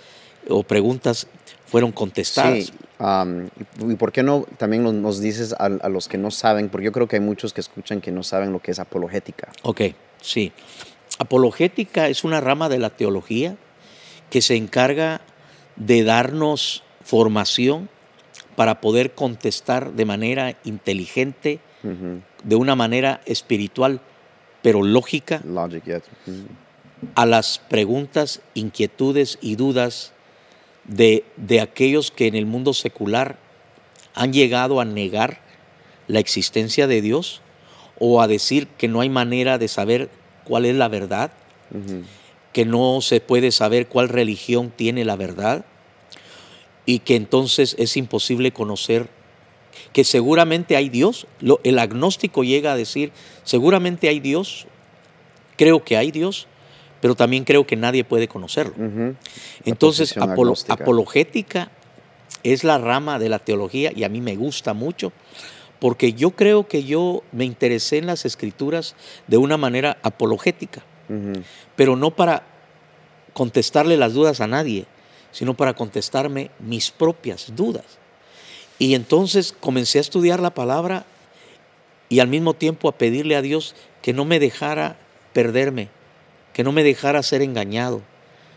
[0.50, 1.28] o preguntas
[1.66, 2.66] fueron contestadas.
[2.66, 6.32] Sí, um, y, por qué no también nos, nos dices a, a los que no
[6.32, 8.80] saben, porque yo creo que hay muchos que escuchan que no saben lo que es
[8.80, 9.52] apologética.
[9.64, 9.82] Ok,
[10.22, 10.52] sí.
[11.20, 13.56] Apologética es una rama de la teología
[14.30, 15.22] que se encarga
[15.76, 17.90] de darnos formación
[18.56, 21.60] para poder contestar de manera inteligente,
[22.44, 24.02] De una manera espiritual,
[24.62, 26.04] pero lógica, Logic,
[27.16, 30.14] a las preguntas, inquietudes y dudas
[30.84, 33.38] de, de aquellos que en el mundo secular
[34.14, 35.40] han llegado a negar
[36.08, 37.42] la existencia de Dios
[38.00, 40.10] o a decir que no hay manera de saber
[40.44, 41.32] cuál es la verdad,
[42.52, 45.66] que no se puede saber cuál religión tiene la verdad
[46.86, 49.08] y que entonces es imposible conocer
[49.94, 51.28] que seguramente hay Dios.
[51.40, 53.12] Lo- el agnóstico llega a decir,
[53.44, 54.68] seguramente hay Dios,
[55.58, 56.48] creo que hay Dios,
[57.02, 58.74] pero también creo que nadie puede conocerlo.
[59.66, 60.50] Entonces, apolo-
[60.82, 61.72] apologética
[62.44, 65.12] es la rama de la teología y a mí me gusta mucho
[65.80, 68.96] porque yo creo que yo me interesé en las escrituras
[69.28, 70.84] de una manera apologética,
[71.76, 72.44] pero no para
[73.34, 74.86] contestarle las dudas a nadie,
[75.32, 77.86] sino para contestarme mis propias dudas.
[78.82, 81.06] Y entonces comencé a estudiar la palabra
[82.10, 84.98] y al mismo tiempo a pedirle a Dios que no me dejara
[85.34, 85.90] perderme,
[86.52, 88.02] que no me dejara ser engañado.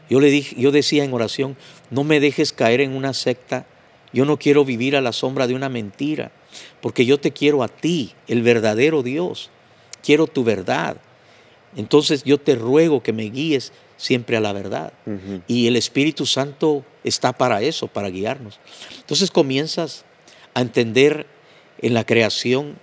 [0.08, 1.58] Yo le dije, yo decía en oración,
[1.90, 3.66] no me dejes caer en una secta.
[4.14, 6.32] Yo no quiero vivir a la sombra de una mentira,
[6.80, 9.50] porque yo te quiero a ti, el verdadero Dios.
[10.02, 10.96] Quiero tu verdad.
[11.76, 14.94] Entonces yo te ruego que me guíes siempre a la verdad.
[15.48, 18.58] Y el Espíritu Santo está para eso, para guiarnos.
[19.00, 20.06] Entonces comienzas
[20.54, 21.26] a entender
[21.78, 22.78] en la creación,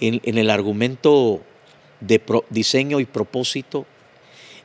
[0.00, 1.42] en, en el argumento
[2.00, 3.86] de diseño y propósito,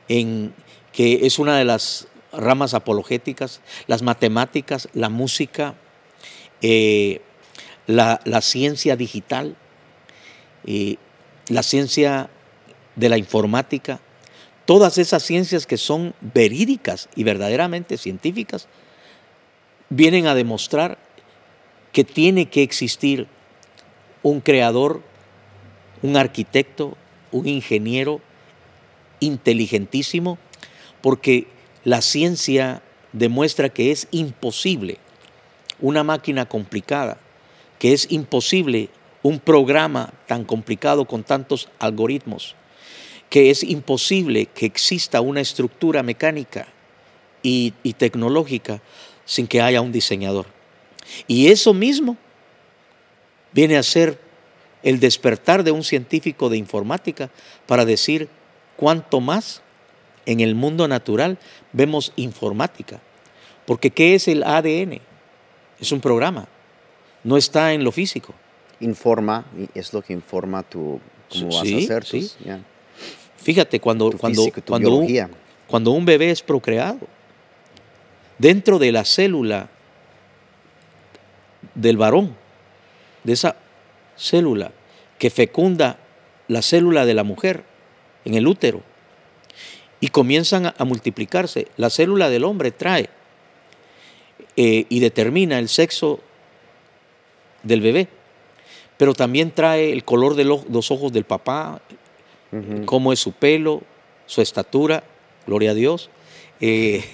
[0.08, 0.54] en
[0.92, 5.74] que es una de las ramas apologéticas, las matemáticas, la música,
[6.62, 7.20] eh,
[7.86, 9.56] la, la ciencia digital,
[10.66, 10.96] eh,
[11.48, 12.30] la ciencia
[12.96, 14.00] de la informática,
[14.64, 18.66] todas esas ciencias que son verídicas y verdaderamente científicas,
[19.88, 20.98] vienen a demostrar
[21.96, 23.26] que tiene que existir
[24.22, 25.00] un creador,
[26.02, 26.94] un arquitecto,
[27.32, 28.20] un ingeniero
[29.20, 30.36] inteligentísimo,
[31.00, 31.46] porque
[31.84, 32.82] la ciencia
[33.14, 34.98] demuestra que es imposible
[35.80, 37.16] una máquina complicada,
[37.78, 38.90] que es imposible
[39.22, 42.56] un programa tan complicado con tantos algoritmos,
[43.30, 46.68] que es imposible que exista una estructura mecánica
[47.42, 48.82] y, tecnológica
[49.24, 50.55] sin que haya un diseñador.
[51.26, 52.16] Y eso mismo
[53.52, 54.18] viene a ser
[54.82, 57.30] el despertar de un científico de informática
[57.66, 58.28] para decir
[58.76, 59.62] cuánto más
[60.26, 61.38] en el mundo natural
[61.72, 63.00] vemos informática.
[63.64, 65.00] Porque ¿qué es el ADN?
[65.80, 66.48] Es un programa,
[67.24, 68.34] no está en lo físico.
[68.80, 72.04] Informa, es lo que informa tu, cómo vas a hacer.
[72.04, 72.30] sí.
[73.36, 75.30] Fíjate, cuando, cuando, cuando, un,
[75.68, 76.98] cuando un bebé es procreado,
[78.38, 79.68] dentro de la célula
[81.76, 82.34] del varón,
[83.22, 83.56] de esa
[84.16, 84.72] célula
[85.18, 85.98] que fecunda
[86.48, 87.64] la célula de la mujer
[88.24, 88.82] en el útero,
[90.00, 91.68] y comienzan a, multiplicarse.
[91.76, 93.08] La célula del hombre trae
[94.56, 96.20] eh, y determina el sexo
[97.62, 98.08] del bebé,
[98.96, 101.80] pero también trae el color de los ojos del papá,
[102.84, 103.82] cómo es su pelo,
[104.26, 105.04] su estatura,
[105.46, 106.10] gloria a Dios,
[106.60, 107.04] eh,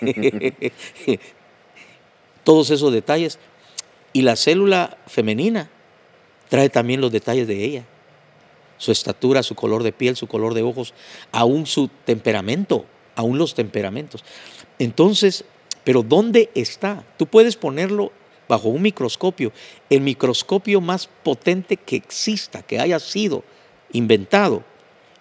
[2.44, 3.38] todos esos detalles.
[4.12, 5.70] Y la célula femenina
[6.48, 7.84] trae también los detalles de ella,
[8.76, 10.92] su estatura, su color de piel, su color de ojos,
[11.30, 14.24] aún su temperamento, aún los temperamentos.
[14.78, 15.44] Entonces,
[15.84, 17.04] pero ¿dónde está?
[17.16, 18.12] Tú puedes ponerlo
[18.48, 19.52] bajo un microscopio,
[19.88, 23.44] el microscopio más potente que exista, que haya sido
[23.92, 24.64] inventado,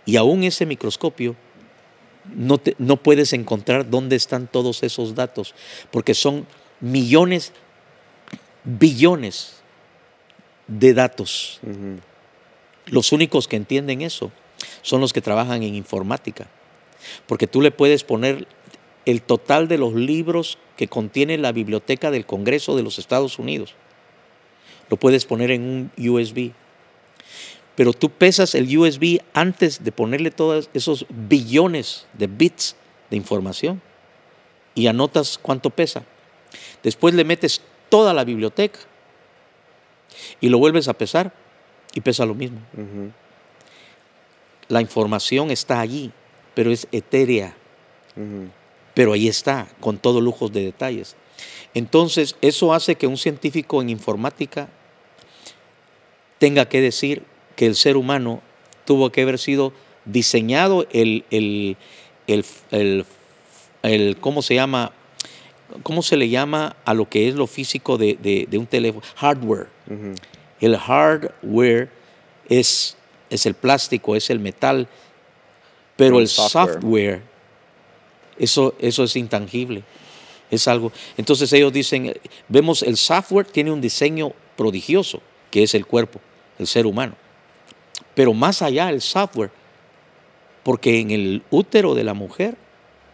[0.06, 1.36] y aún ese microscopio
[2.36, 5.56] no, no puedes encontrar dónde están todos esos datos,
[5.92, 6.46] porque son
[6.80, 7.54] millones,
[8.64, 9.62] billones
[10.68, 11.60] de datos.
[12.88, 14.32] Los únicos que entienden eso
[14.82, 16.48] son los que trabajan en informática,
[17.26, 18.48] porque tú le puedes poner
[19.06, 23.74] el total de los libros que contiene la biblioteca del Congreso de los Estados Unidos.
[24.90, 25.64] Lo puedes poner en
[25.98, 26.52] un USB
[27.76, 32.76] pero tú pesas el USB antes de ponerle todos esos billones de bits
[33.10, 33.82] de información
[34.76, 36.04] y anotas cuánto pesa.
[36.84, 37.62] Después le metes
[37.92, 38.80] toda la biblioteca
[40.40, 41.34] y lo vuelves a pesar
[41.94, 42.60] y pesa lo mismo.
[44.70, 46.12] La información está allí,
[46.56, 47.54] pero es etérea.
[48.94, 51.18] Pero ahí está, con todos lujos de detalles.
[51.74, 54.70] Entonces, eso hace que un científico en informática
[56.40, 57.24] tenga que decir,
[57.56, 58.42] que el ser humano
[58.86, 59.74] tuvo que haber sido
[60.06, 61.78] diseñado el, el,
[63.84, 64.94] el, ¿cómo se llama?
[65.84, 69.06] ¿Cómo se le llama a lo que es lo físico de, un teléfono?
[69.16, 69.68] Hardware.
[70.60, 71.90] El hardware
[72.48, 72.98] es,
[73.30, 74.88] es el plástico, es el metal,
[75.96, 77.22] pero el software,
[78.38, 79.84] eso, eso es intangible.
[80.50, 80.92] Es algo.
[81.16, 82.14] Entonces ellos dicen,
[82.50, 86.20] vemos el software tiene un diseño prodigioso, que es el cuerpo,
[86.60, 87.16] el ser humano.
[88.14, 89.52] Pero más allá el software,
[90.64, 92.58] porque en el útero de la mujer,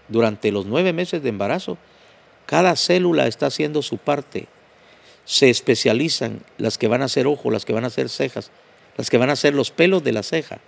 [0.08, 1.78] durante los nueve meses de embarazo,
[2.48, 4.48] cada célula está haciendo su parte.
[5.26, 8.50] Se especializan las que van a hacer ojo, las que van a hacer cejas,
[8.96, 10.60] las que van a hacer los pelos de la ceja.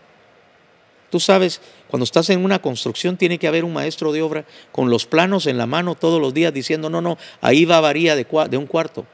[1.10, 4.90] Tú sabes, cuando estás en una construcción tiene que haber un maestro de obra con
[4.92, 8.28] los planos en la mano todos los días diciendo, no, no, ahí va varía de,
[8.50, 9.08] de un cuarto.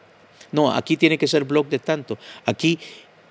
[0.51, 2.17] No, aquí tiene que ser blog de tanto.
[2.45, 2.79] Aquí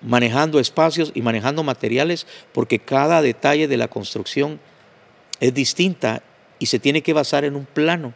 [0.00, 4.60] manejando espacios y manejando materiales, porque cada detalle de la construcción
[5.40, 6.22] es distinta
[6.60, 8.14] y se tiene que basar en un plano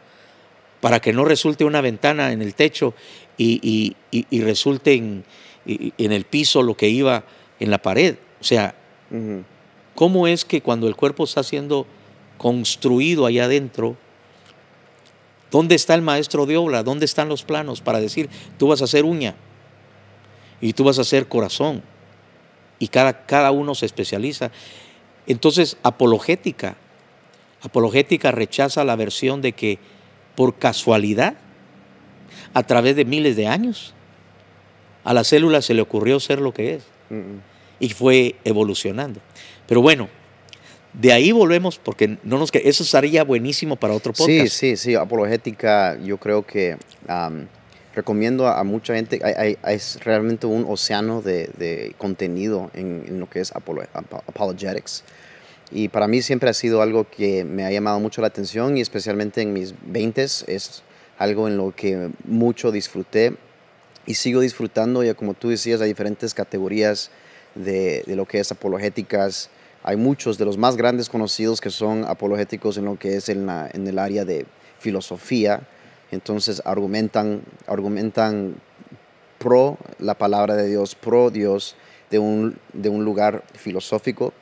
[0.81, 2.93] para que no resulte una ventana en el techo
[3.37, 3.95] y,
[4.31, 5.23] resulte en,
[5.97, 7.23] el piso lo que iba
[7.59, 8.15] en la pared.
[8.39, 8.75] O sea,
[9.95, 11.85] ¿cómo es que cuando el cuerpo está siendo
[12.37, 13.97] construido allá adentro,
[15.51, 16.83] ¿dónde está el maestro de obra?
[16.83, 19.35] ¿Dónde están los planos para decir, tú vas a hacer uña?
[20.61, 21.83] y tú vas a ser corazón.
[22.79, 24.51] Y cada, cada uno se especializa.
[25.27, 26.77] Entonces, apologética.
[27.61, 29.79] Apologética rechaza la versión de que
[30.39, 31.33] por casualidad,
[32.53, 33.93] a través de miles de años,
[35.03, 36.83] a la célula se le ocurrió ser lo que es.
[37.81, 39.19] Y fue evolucionando.
[39.67, 40.07] Pero bueno,
[40.93, 44.47] de ahí volvemos porque no nos eso sería buenísimo para otro podcast.
[44.47, 44.95] Sí, sí, sí.
[44.95, 46.77] Apologética, yo creo que
[47.93, 52.71] recomiendo a, a mucha gente, hay, hay- hay- es realmente un océano de, de contenido
[52.73, 55.03] en, en lo que es apolo- ap- apologetics.
[55.71, 58.81] Y para mí siempre ha sido algo que me ha llamado mucho la atención y
[58.81, 60.83] especialmente en mis 20 es
[61.17, 63.35] algo en lo que mucho disfruté
[64.05, 65.03] y sigo disfrutando.
[65.03, 67.11] Ya como tú decías, hay diferentes categorías
[67.53, 69.49] de, de lo que es apologéticas.
[69.83, 73.45] Hay muchos de los más grandes conocidos que son apologéticos en lo que es en,
[73.45, 74.45] la- en el área de
[74.79, 75.61] filosofía.
[76.11, 78.55] Entonces argumentan, argumentan
[79.37, 81.75] pro la palabra de Dios, pro Dios
[82.09, 84.33] de un, de un lugar filosófico.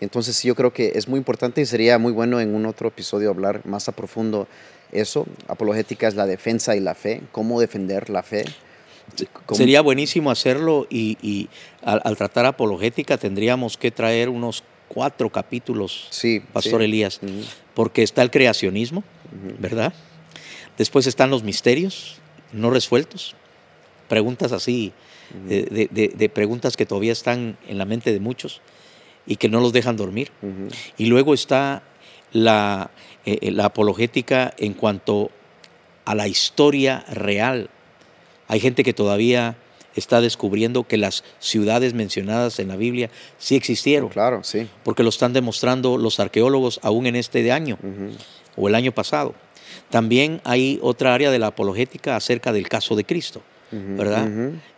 [0.00, 2.88] Entonces sí, yo creo que es muy importante y sería muy bueno en un otro
[2.88, 4.46] episodio hablar más a profundo
[4.92, 5.26] eso.
[5.48, 8.44] Apologética es la defensa y la fe, cómo defender la fe.
[9.46, 11.48] Cómo- Sería buenísimo hacerlo y, y
[11.82, 16.84] al, al tratar apologética tendríamos que traer unos cuatro capítulos, Sí, Pastor sí.
[16.84, 17.32] Elías, Ujú,
[17.74, 19.56] porque está el creacionismo, ujú.
[19.58, 19.92] ¿verdad?
[20.76, 22.18] Después están los misterios
[22.52, 23.34] no resueltos,
[24.08, 24.92] preguntas así,
[25.48, 28.60] de, de- de- de preguntas que todavía están en la mente de muchos
[29.28, 30.32] y que no los dejan dormir.
[30.96, 31.82] Y luego está
[32.32, 32.90] la,
[33.26, 35.30] eh, eh, la apologética en cuanto
[36.06, 37.68] a la historia real.
[38.48, 39.56] Hay gente que todavía
[39.94, 44.66] está descubriendo que las ciudades mencionadas en la Biblia sí existieron, Claro, sí.
[44.82, 47.78] porque lo están demostrando los arqueólogos aún en este año
[48.56, 49.34] o el año pasado.
[49.90, 54.28] También hay otra área de la apologética acerca del caso de Cristo, ¿verdad?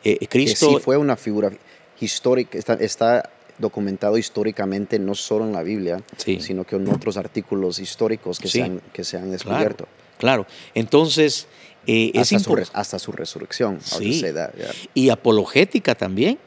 [0.03, 1.53] Eh, Que Cristo sí fue una figura
[2.01, 3.30] histórica, está, está
[3.61, 6.40] documentado históricamente no solo en la Biblia, Sí.
[6.40, 8.58] sino que en otros artículos históricos que, Sí.
[8.58, 9.88] se, han, que se han Claro, descubierto.
[10.18, 10.46] claro.
[10.74, 11.46] Entonces,
[11.86, 13.78] eh, es Hasta su, impor- res- hasta su resurrección.
[13.80, 14.22] Sí.
[14.34, 14.70] that, yeah.
[14.94, 16.38] y apologética también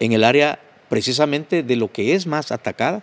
[0.00, 0.58] en el área
[0.88, 3.02] precisamente de lo que es más atacada,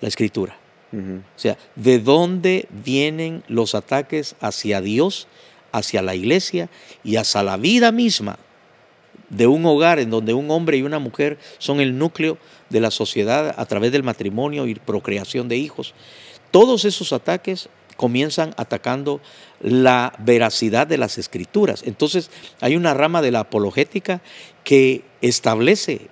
[0.00, 0.56] la escritura.
[0.92, 5.26] O sea, ¿de dónde vienen los ataques hacia Dios,
[5.72, 6.68] hacia la iglesia
[7.02, 8.38] y hacia la vida misma
[9.28, 12.38] de un hogar en donde un hombre y una mujer son el núcleo
[12.70, 15.94] de la sociedad a través del matrimonio y procreación de hijos?
[16.50, 19.20] Todos esos ataques comienzan atacando
[19.60, 21.82] la veracidad de las escrituras.
[21.84, 24.20] Entonces, hay una rama de la apologética
[24.64, 26.08] que establece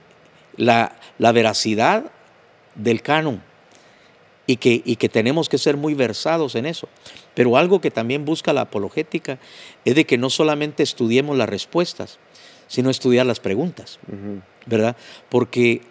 [0.57, 2.05] la, la veracidad
[2.75, 3.43] del canon
[4.47, 6.89] y que, y que tenemos que ser muy versados en eso.
[7.35, 9.39] Pero algo que también busca la apologética
[9.85, 12.19] es de que no solamente estudiemos las respuestas,
[12.69, 13.99] sino estudiar las preguntas.
[14.67, 14.97] ¿verdad?
[15.29, 15.83] Porque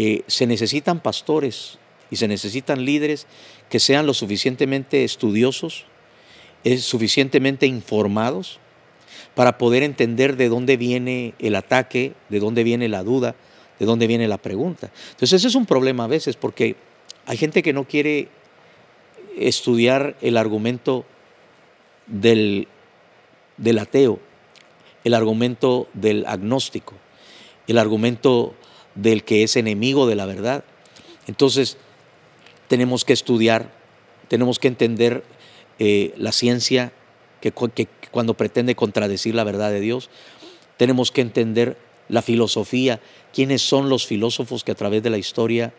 [0.00, 1.76] eh, se necesitan pastores
[2.08, 3.26] y se necesitan líderes
[3.68, 5.86] que sean lo suficientemente estudiosos,
[6.62, 8.60] eh, suficientemente informados
[9.34, 13.34] para poder entender de dónde viene el ataque, de dónde viene la duda,
[13.80, 14.92] de dónde viene la pregunta.
[15.10, 16.76] Entonces ese es un problema a veces porque
[17.26, 18.28] hay gente que no quiere
[19.36, 21.06] estudiar el argumento
[22.06, 22.68] del,
[23.56, 24.20] del ateo,
[25.02, 26.94] el argumento del agnóstico,
[27.66, 28.54] el argumento
[28.98, 30.64] del que es enemigo de la verdad.
[31.26, 31.78] Entonces
[32.66, 33.72] tenemos que estudiar,
[34.28, 35.24] tenemos que entender
[35.78, 36.92] eh, la ciencia
[37.40, 40.10] que, que cuando pretende contradecir la verdad de Dios,
[40.76, 41.78] tenemos que entender
[42.08, 43.00] la filosofía,
[43.32, 45.72] quiénes son los filósofos que a través de la historia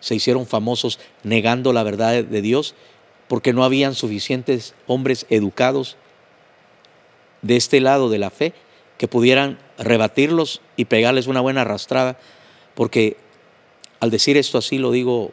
[0.00, 2.74] se hicieron famosos negando la verdad de Dios,
[3.26, 5.96] porque no habían suficientes hombres educados
[7.42, 8.54] de este lado de la fe
[8.98, 12.18] que pudieran rebatirlos y pegarles una buena arrastrada,
[12.74, 13.16] porque
[14.00, 15.30] al decir esto así lo digo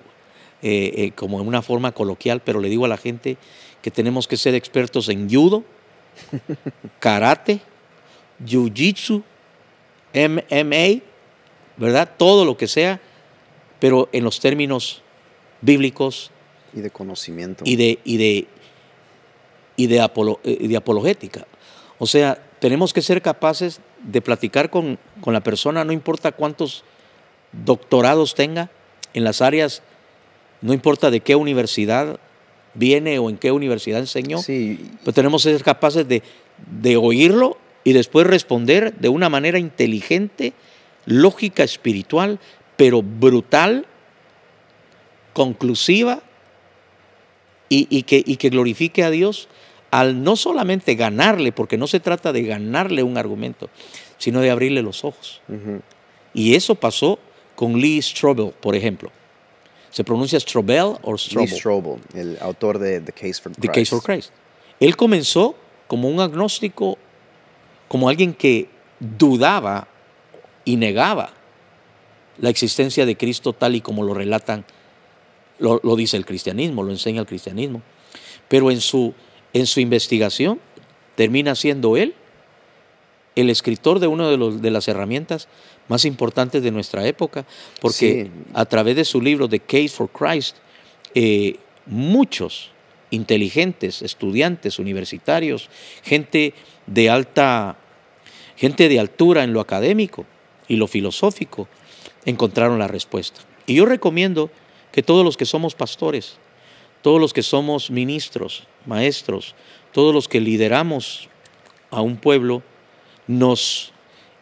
[0.61, 3.37] eh, eh, como en una forma coloquial, pero le digo a la gente
[3.81, 5.63] que tenemos que ser expertos en judo,
[6.99, 7.59] karate,
[8.43, 9.21] jiu-jitsu,
[10.13, 11.01] MMA,
[11.77, 12.09] ¿verdad?
[12.17, 12.99] Todo lo que sea,
[13.79, 15.01] pero en los términos
[15.61, 16.31] bíblicos
[16.73, 17.63] Y de conocimiento.
[17.67, 18.47] y de, y de,
[19.75, 21.45] y de, apolo- eh, de apologética.
[21.99, 26.83] O sea, tenemos que ser capaces de platicar con, con la persona, no importa cuántos
[27.51, 28.69] doctorados tenga
[29.13, 29.81] en las áreas,
[30.61, 32.19] no importa de qué universidad
[32.73, 36.23] viene o en qué universidad enseñó, Sí, pero tenemos que ser capaces de,
[36.81, 40.53] de oírlo y después responder de una manera inteligente,
[41.05, 42.39] lógica, espiritual,
[42.77, 43.85] pero brutal,
[45.33, 46.21] conclusiva
[47.69, 49.47] y, y que, y que glorifique a Dios
[49.95, 53.69] al no solamente ganarle, porque no se trata de ganarle un argumento,
[54.17, 55.41] sino de abrirle los ojos.
[56.33, 57.17] Y eso pasó
[57.55, 59.09] con Lee Strobel, por ejemplo.
[59.91, 61.49] ¿Se pronuncia Strobel o Lee Strobel?
[61.49, 63.61] Strobel, el autor de The Case for Christ.
[63.61, 64.31] The Case for Christ.
[64.81, 65.55] Él comenzó
[65.87, 66.97] como un agnóstico,
[67.87, 68.67] como alguien que
[68.99, 69.87] dudaba
[70.65, 71.31] y negaba
[72.37, 74.65] la existencia de Cristo tal y como lo relatan,
[75.59, 77.81] lo, lo dice el cristianismo, lo enseña el cristianismo.
[78.49, 79.13] Pero en su,
[79.55, 80.59] en su investigación
[81.15, 82.13] termina siendo él
[83.35, 85.47] el escritor de una de, los, de las herramientas
[85.87, 87.45] más importantes de nuestra época,
[87.81, 88.31] porque Sí.
[88.53, 90.57] a través de su libro The Case for Christ,
[91.13, 92.71] eh, muchos
[93.11, 95.69] inteligentes, estudiantes, universitarios,
[96.03, 96.53] gente
[96.85, 97.77] de alta,
[98.57, 100.25] gente de altura en lo académico
[100.67, 101.69] y lo filosófico,
[102.25, 103.39] encontraron la respuesta.
[103.67, 104.49] Y yo recomiendo
[104.91, 106.37] que todos los que somos pastores,
[107.01, 109.55] todos los que somos ministros, maestros,
[109.91, 111.29] todos los que lideramos
[111.91, 112.61] a un pueblo,
[113.27, 113.91] nos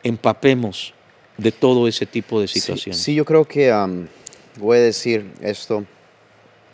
[0.04, 0.94] empapemos
[1.38, 3.02] de todo ese tipo de situaciones.
[3.02, 3.72] Sí, yo creo que
[4.58, 5.86] voy a decir esto.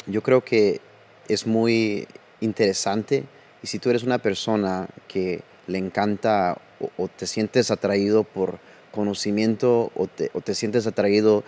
[0.08, 0.82] Yo creo que
[1.28, 2.08] es muy
[2.42, 3.24] interesante
[3.62, 8.58] y si tú eres una persona que le encanta o, o te sientes atraído por
[8.92, 11.44] conocimiento o te, o te sientes atraído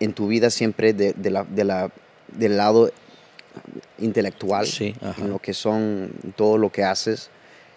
[0.00, 1.90] en tu vida siempre de, de la, de la-
[2.28, 2.92] del lado
[3.98, 7.30] intelectual, Sí, en lo que son todo lo que haces,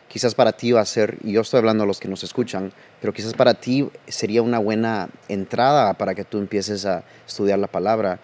[0.07, 2.72] quizás para ti va a ser, y yo estoy hablando a los que nos escuchan,
[2.99, 7.67] pero quizás para ti sería una buena entrada para que tú empieces a estudiar la
[7.67, 8.19] palabra.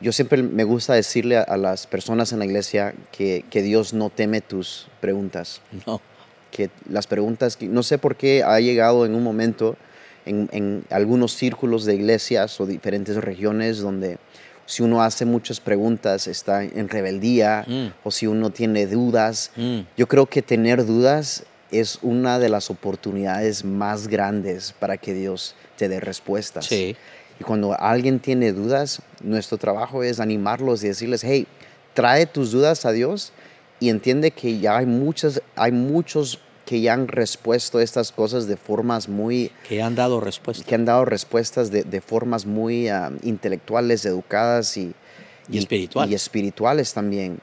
[0.00, 3.94] Yo siempre me gusta decirle a, a las personas en la iglesia que, que Dios
[3.94, 5.62] no teme tus preguntas.
[5.86, 6.00] No,
[6.50, 9.76] que las preguntas, no sé por qué ha llegado en un momento
[10.24, 14.18] en, en algunos círculos de iglesias o diferentes regiones donde
[14.66, 17.86] si uno hace muchas preguntas está en rebeldía Mm.
[18.04, 19.50] o si uno tiene dudas.
[19.56, 19.80] Mm.
[19.96, 25.54] Yo creo que tener dudas es una de las oportunidades más grandes para que Dios
[25.76, 26.66] te dé respuestas.
[26.66, 26.96] sí,
[27.40, 31.46] Y cuando alguien tiene dudas, nuestro trabajo es animarlos y decirles, hey,
[31.92, 33.32] trae tus dudas a Dios
[33.78, 38.56] y entiende que ya hay muchas, hay muchos que ya han respuesto estas cosas de
[38.58, 40.62] formas muy, que han dado respuesta.
[40.66, 44.92] que han dado respuestas de, de formas muy ah, intelectuales, educadas y,
[45.48, 46.10] Y espirituales.
[46.12, 47.38] Y espirituales también.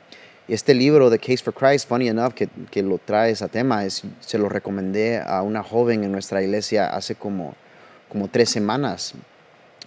[0.49, 4.03] Este libro, The Case for Christ, funny enough, que, que lo trae ese tema, es,
[4.19, 7.55] se lo recomendé a una joven en nuestra iglesia hace como,
[8.09, 9.13] como tres semanas,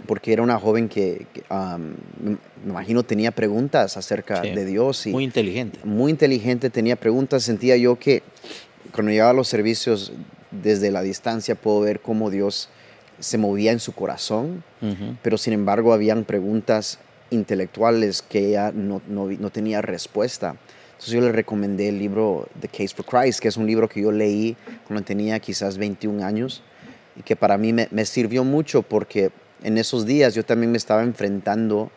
[0.07, 4.51] porque era una joven que, que, um, me me imagino tenía preguntas acerca Sí.
[4.51, 5.79] de Dios y Muy inteligente.
[5.85, 8.23] muy inteligente, tenía preguntas, sentía yo que
[8.97, 10.11] cuando llegaba a los servicios
[10.51, 12.71] desde la distancia puedo ver cómo Dios
[13.21, 15.17] se movía en su corazón, Ujú.
[15.23, 16.99] pero sin embargo habían preguntas
[17.31, 20.57] intelectuales que ella no, no, no tenía respuesta.
[20.93, 24.01] Entonces yo le recomendé el libro The Case for Christ, que es un libro que
[24.01, 26.63] yo leí cuando tenía quizás 21 años
[27.17, 29.31] y que para mí me, me sirvió mucho porque
[29.63, 31.91] en esos días yo también me estaba enfrentando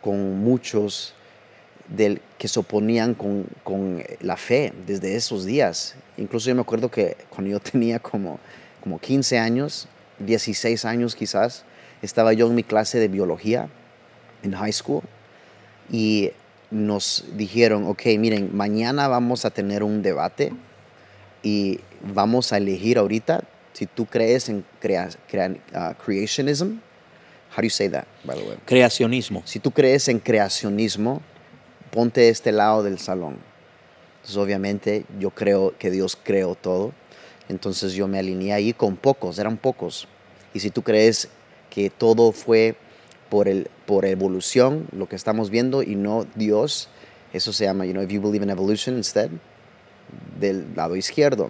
[0.00, 1.12] con muchos
[1.88, 5.94] del, que se oponían con, con la fe desde esos días.
[6.16, 8.38] Incluso yo me acuerdo que cuando yo tenía como,
[8.82, 11.64] como 15 años, 16 años quizás,
[12.02, 13.68] estaba yo en mi clase de biología
[14.42, 15.02] en high school
[15.90, 16.30] y
[16.70, 20.52] nos dijeron, ok, miren, mañana vamos a tener un debate
[21.42, 26.78] y vamos a elegir ahorita si tú crees en crea- crea- uh, creationism.
[27.54, 28.56] How do you say that, by the way?
[28.66, 29.42] Creacionismo.
[29.46, 31.22] Si tú crees en creacionismo,
[31.96, 33.38] ponte de este lado del salón.
[34.16, 36.92] Entonces, obviamente, yo creo que Dios creó todo.
[37.48, 40.06] Entonces, yo me alineé ahí con pocos, eran pocos.
[40.52, 41.30] Y si tú crees
[41.70, 42.76] que todo fue
[43.30, 46.90] por, el, por evolución, lo que estamos viendo, y no Dios,
[47.32, 49.30] eso se llama, you know, if you believe in evolution instead,
[50.38, 51.48] del lado izquierdo.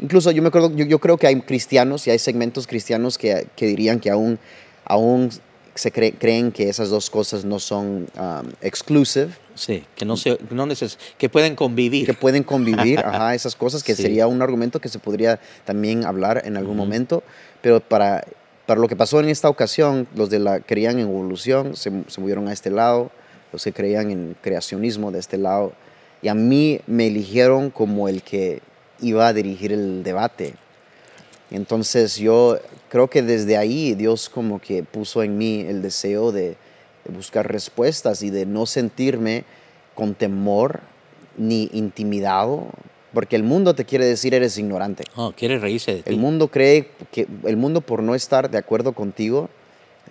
[0.00, 3.46] Incluso yo me acuerdo, yo, yo creo que hay cristianos y hay segmentos cristianos que,
[3.54, 4.40] que dirían que aún,
[4.84, 5.30] aún
[5.76, 10.38] se cre- creen que esas dos cosas no son um, exclusive, Sí, que no se,
[10.50, 12.04] no neces que pueden convivir.
[12.06, 14.02] que pueden convivir, ajá, esas cosas, que Sí.
[14.02, 16.84] sería un argumento que se podría también hablar en algún Ujú.
[16.84, 17.22] momento,
[17.62, 18.24] pero para,
[18.66, 22.20] para lo que pasó en esta ocasión, los de la creían en evolución se, se
[22.20, 23.10] movieron a este lado,
[23.52, 25.72] los que creían en creacionismo de este lado,
[26.22, 28.60] y a mí me eligieron como el que
[29.00, 30.54] iba a dirigir el debate.
[31.50, 36.56] Entonces yo creo que desde ahí Dios como que puso en mí el deseo de,
[37.04, 39.44] de buscar respuestas y de no sentirme
[39.94, 40.80] con temor
[41.38, 42.66] ni intimidado,
[43.12, 45.04] porque el mundo te quiere decir eres ignorante.
[45.14, 46.10] Oh, quiere reírse de ti.
[46.10, 49.48] El mundo cree que el mundo por no estar de acuerdo contigo,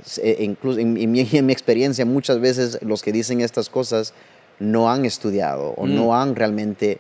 [0.04, 4.14] se- incluso en, en mi, en mi experiencia muchas veces los que dicen estas cosas
[4.60, 5.96] no han estudiado o Mm.
[5.96, 7.00] no han realmente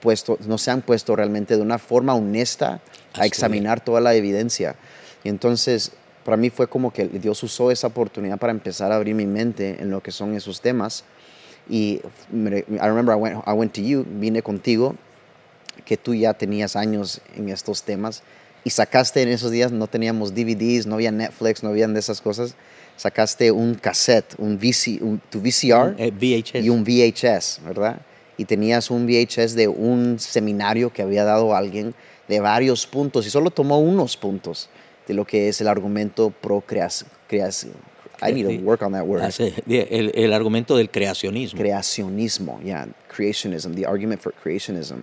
[0.00, 2.80] puesto, no se han puesto realmente de una forma honesta
[3.14, 4.76] A examinar toda la evidencia.
[5.24, 5.92] Y entonces
[6.24, 9.76] para mí fue como que Dios usó esa oportunidad para empezar a abrir mi mente
[9.80, 11.04] en lo que son esos temas.
[11.68, 12.00] Y
[12.32, 14.94] I remember I went, I went to you, vine contigo
[15.84, 18.22] que tú ya tenías años en estos temas
[18.64, 22.20] y sacaste en esos días, no teníamos DVDs, no había Netflix, no habían de esas
[22.20, 22.54] cosas,
[22.96, 26.62] sacaste un cassette, un, VC, un- tu VCR Eh, VHS.
[26.64, 28.00] y un VHS, ¿verdad?
[28.40, 31.94] Y tenías un VHS de un seminario que había dado alguien
[32.26, 34.70] de varios puntos y solo tomó unos puntos
[35.06, 37.10] de lo que es el argumento pro creación.
[38.22, 39.22] I need to work on that word.
[39.68, 41.60] El, el argumento del creacionismo.
[41.60, 45.02] Creacionismo, yeah, creationism, the argument for creationism.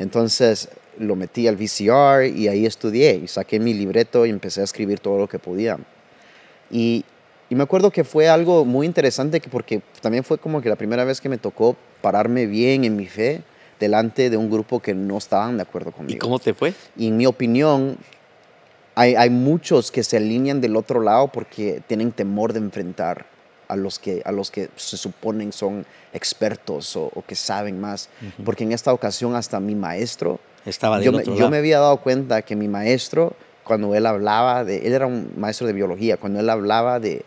[0.00, 0.68] Entonces
[0.98, 4.98] lo metí al VCR y ahí estudié y saqué mi libreto y empecé a escribir
[4.98, 5.78] todo lo que podía.
[6.68, 7.04] Y,
[7.52, 11.04] y me acuerdo que fue algo muy interesante porque también fue como que la primera
[11.04, 13.42] vez que me tocó pararme bien en mi fe
[13.78, 16.16] delante de un grupo que no estaban de acuerdo conmigo.
[16.16, 16.72] ¿Y cómo te fue?
[16.96, 17.98] Y en mi opinión,
[18.94, 23.26] hay, hay muchos que se alinean del otro lado porque tienen temor de enfrentar
[23.68, 25.84] a los que, a los que se suponen son
[26.14, 28.08] expertos o, que saben más.
[28.46, 32.40] Porque en esta ocasión hasta mi maestro, Estaba yo, me, yo me había dado cuenta
[32.40, 36.48] que mi maestro, cuando él hablaba de, él era un maestro de biología, cuando él
[36.48, 37.26] hablaba de,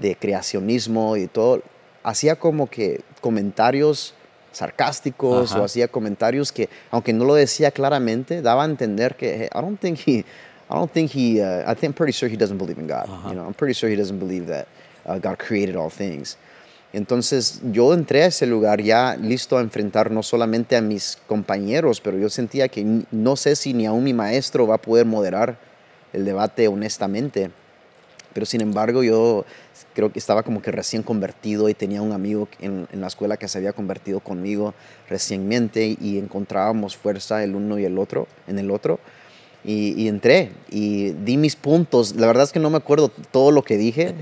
[0.00, 1.62] de creacionismo y todo,
[2.02, 4.14] hacía como que comentarios
[4.52, 9.60] sarcásticos o hacía comentarios que, aunque no lo decía claramente, daba a entender que I
[9.60, 10.24] don't think he,
[10.68, 13.08] I don't think he, uh, I think I'm pretty sure he doesn't believe in God.
[13.28, 14.66] You know, I'm pretty sure he doesn't believe that
[15.06, 16.36] uh, God created all things.
[16.92, 22.00] Entonces yo entré a ese lugar ya listo a enfrentar no solamente a mis compañeros,
[22.00, 25.56] pero yo sentía que no sé si ni aún mi maestro va a poder moderar
[26.12, 27.52] el debate honestamente.
[28.32, 29.44] Pero sin embargo yo
[29.94, 33.48] creo que estaba como que recién convertido y tenía un amigo en, la escuela que
[33.48, 34.74] se había convertido conmigo
[35.08, 38.98] recientemente y encontrábamos fuerza el uno y el otro en el otro.
[39.62, 42.16] Y, entré y di mis puntos.
[42.16, 44.14] La verdad es que no me acuerdo todo lo que dije,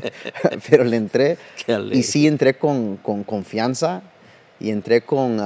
[0.68, 1.38] pero le entré.
[1.92, 4.02] Y sí entré con, con confianza
[4.60, 5.40] y entré con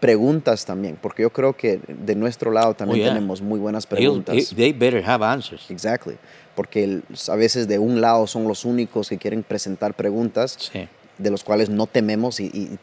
[0.00, 4.54] preguntas también, porque yo creo que de nuestro lado también oh, tenemos muy buenas preguntas.
[4.54, 5.70] They better have answers.
[5.70, 6.16] Exactly
[6.54, 10.70] porque a veces de un lado son los únicos que quieren presentar preguntas
[11.18, 12.78] de los cuales no tememos y,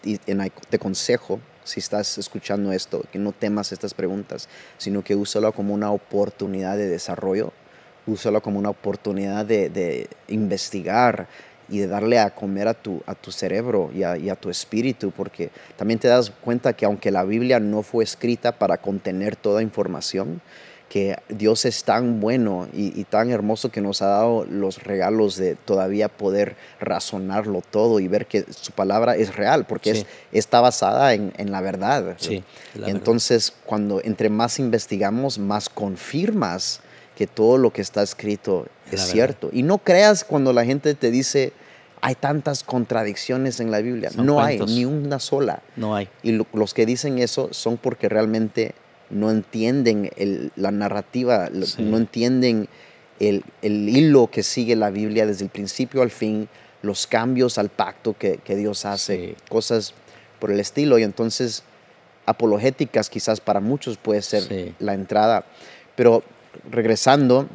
[0.69, 5.73] te consejo, si estás escuchando esto, que no temas estas preguntas, sino que úsalo como
[5.73, 7.53] una oportunidad de desarrollo,
[8.07, 11.27] úsalo como una oportunidad de, investigar
[11.71, 14.49] y de darle a comer a tu, a tu cerebro y a, y a, tu
[14.49, 19.35] espíritu, porque también te das cuenta que aunque la Biblia no fue escrita para contener
[19.35, 20.41] toda información,
[20.91, 25.55] que Dios es tan bueno y, tan hermoso que nos ha dado los regalos de
[25.55, 31.31] todavía poder razonarlo todo y ver que su palabra es real, porque está basada en,
[31.49, 32.17] la verdad.
[32.17, 32.43] Sí,
[32.75, 36.81] Entonces, cuando entre más investigamos, más confirmas
[37.21, 39.51] que todo lo que está escrito es cierto.
[39.53, 41.53] Y no creas cuando la gente te dice,
[42.01, 44.09] hay tantas contradicciones en la Biblia.
[44.15, 45.61] no hay, ni una sola.
[45.75, 46.09] No hay.
[46.23, 48.73] Y los que dicen eso son porque realmente
[49.11, 50.09] no entienden
[50.55, 52.67] la narrativa, no entienden
[53.19, 56.49] el, hilo que sigue la Biblia desde el principio al fin,
[56.81, 59.93] los cambios al pacto que, Dios hace, cosas
[60.39, 60.97] por el estilo.
[60.97, 61.61] Y entonces,
[62.25, 65.45] apologéticas quizás para muchos puede ser la entrada.
[65.95, 66.23] Pero
[66.69, 67.47] regresando,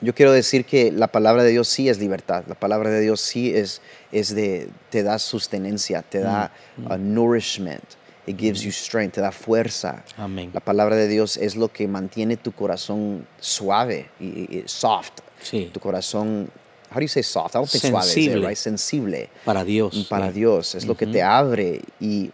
[0.00, 3.20] yo quiero decir que la palabra de Dios sí es libertad, la palabra de Dios
[3.20, 3.80] sí es,
[4.12, 7.14] es de, te da sustenencia, te da mm, mm.
[7.14, 7.84] nourishment.
[8.26, 10.04] It gives you strength, te da fuerza.
[10.18, 10.50] Amén.
[10.52, 15.20] La palabra de Dios es lo que mantiene tu corazón suave y, soft.
[15.42, 15.70] Sí.
[15.72, 16.50] Tu corazón
[16.90, 17.54] how do you say soft?
[17.54, 18.32] I don't think Sensible.
[18.32, 18.56] suave, right?
[18.56, 19.30] Sensible.
[19.44, 20.06] Para Dios.
[20.08, 20.74] Para Dios.
[20.74, 21.80] Es lo que te abre.
[22.00, 22.30] Y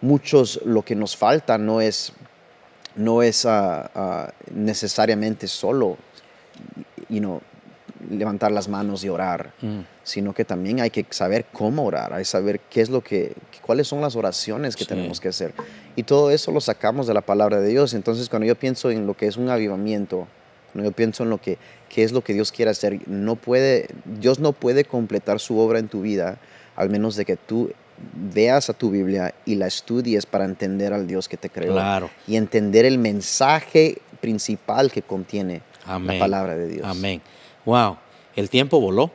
[0.00, 2.12] muchos lo que nos falta no es,
[2.98, 5.96] no es ah, ah, necesariamente solo,
[7.08, 7.40] you know,
[8.10, 9.80] levantar las manos y orar, mm.
[10.02, 13.32] sino que también hay que saber cómo orar, hay que saber qué es lo que,
[13.62, 15.54] cuáles son las oraciones que tenemos que hacer.
[15.96, 17.94] Y todo eso lo sacamos de la palabra de Dios.
[17.94, 20.28] Entonces, cuando yo pienso en lo que es un avivamiento,
[20.72, 23.88] cuando yo pienso en lo que qué es lo que Dios quiere hacer, no puede,
[24.04, 26.38] Dios no puede completar su obra en tu vida
[26.78, 27.72] al menos de que tú
[28.14, 32.10] veas a tu Biblia y la estudies para entender al Dios que te creó claro.
[32.26, 36.86] y entender el mensaje principal que contiene la palabra de Dios.
[36.86, 37.22] Amén.
[37.64, 37.96] Wow,
[38.36, 39.10] el tiempo voló.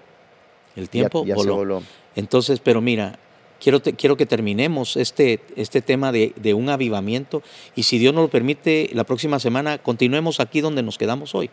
[0.76, 1.84] El tiempo voló.
[2.16, 3.18] Entonces, pero mira,
[3.64, 7.42] quiero, quiero que terminemos este, este tema de, un avivamiento
[7.76, 11.50] y si Dios nos lo permite, la próxima semana continuemos aquí donde nos quedamos hoy.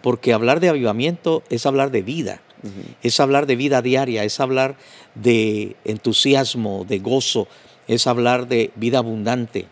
[0.00, 2.40] Porque hablar de avivamiento es hablar de vida,
[3.02, 4.76] es hablar de vida diaria, es hablar
[5.14, 7.48] de entusiasmo, de gozo,
[7.88, 9.66] es hablar de vida abundante.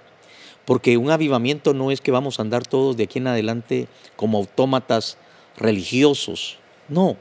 [0.65, 4.39] Porque un avivamiento no es que vamos a andar todos de aquí en adelante como
[4.39, 5.17] autómatas
[5.57, 7.17] religiosos, no.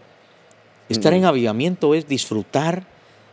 [0.89, 2.87] Estar en avivamiento es disfrutar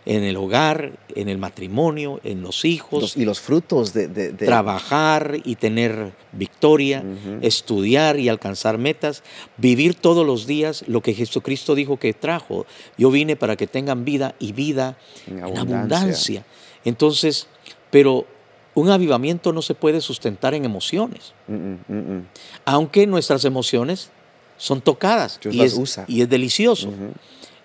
[0.06, 3.16] en el hogar, en el matrimonio, en los hijos.
[3.16, 7.04] y los frutos de, Trabajar y tener victoria,
[7.42, 9.24] estudiar y alcanzar metas,
[9.56, 12.66] vivir todos los días lo que Jesucristo dijo que trajo.
[12.96, 14.96] Yo vine para que tengan vida y vida
[15.26, 16.46] en abundancia.
[16.84, 17.48] Entonces,
[17.90, 18.26] pero
[18.74, 22.26] un avivamiento no se puede sustentar en emociones, Mm, mm, mm,
[22.64, 24.10] aunque nuestras emociones
[24.58, 26.04] son tocadas Dios y las es, usa.
[26.06, 26.92] y es delicioso.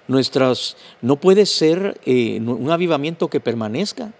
[0.08, 4.12] Nuestras, no puede ser eh, un avivamiento que permanezca,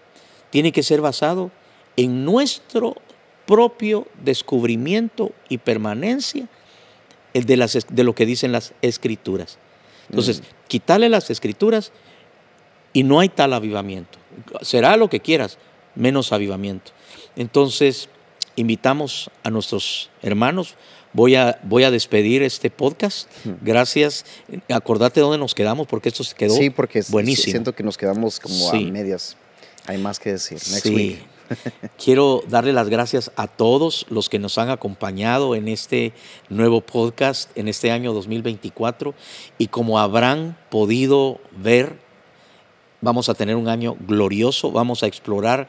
[0.50, 1.50] tiene que ser basado
[1.96, 2.96] en nuestro
[3.46, 6.48] propio descubrimiento y permanencia
[7.34, 9.58] de, las, de lo que dicen las escrituras.
[10.08, 11.92] Entonces, quitarle las escrituras
[12.92, 14.18] y no hay tal avivamiento.
[14.60, 15.58] Será lo que quieras,
[15.94, 16.92] menos avivamiento.
[17.36, 18.08] Entonces,
[18.56, 20.74] invitamos a nuestros hermanos.
[21.12, 23.28] Voy a, voy a despedir este podcast.
[23.60, 24.24] Gracias.
[24.70, 27.50] Acordate dónde nos quedamos porque esto se quedó Sí, porque buenísimo.
[27.52, 28.88] siento que nos quedamos como Sí.
[28.88, 29.36] a medias.
[29.86, 30.58] Hay más que decir.
[30.70, 30.94] Next Sí.
[30.94, 31.18] week.
[32.02, 36.14] Quiero darle las gracias a todos los que nos han acompañado en este
[36.48, 39.14] nuevo podcast, en este año 2024.
[39.58, 41.98] Y como habrán podido ver,
[43.02, 45.68] vamos a tener un año glorioso, vamos a explorar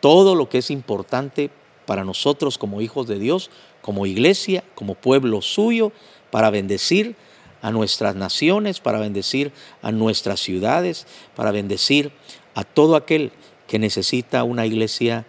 [0.00, 1.50] todo lo que es importante
[1.86, 3.50] para nosotros como hijos de Dios,
[3.82, 5.92] como iglesia, como pueblo suyo,
[6.30, 7.14] para bendecir
[7.60, 9.52] a nuestras naciones, para bendecir
[9.82, 11.06] a nuestras ciudades,
[11.36, 12.10] para bendecir
[12.54, 13.30] a todo aquel
[13.66, 15.26] que necesita una iglesia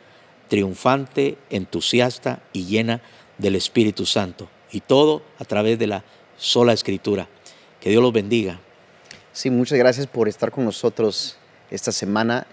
[0.49, 3.01] triunfante, entusiasta y llena
[3.37, 4.49] del Espíritu Santo.
[4.71, 6.03] Y todo a través de la
[6.37, 7.27] sola escritura.
[7.79, 8.59] Que Dios los bendiga.
[9.31, 11.37] Sí, muchas gracias por estar con nosotros
[11.71, 12.45] esta semana.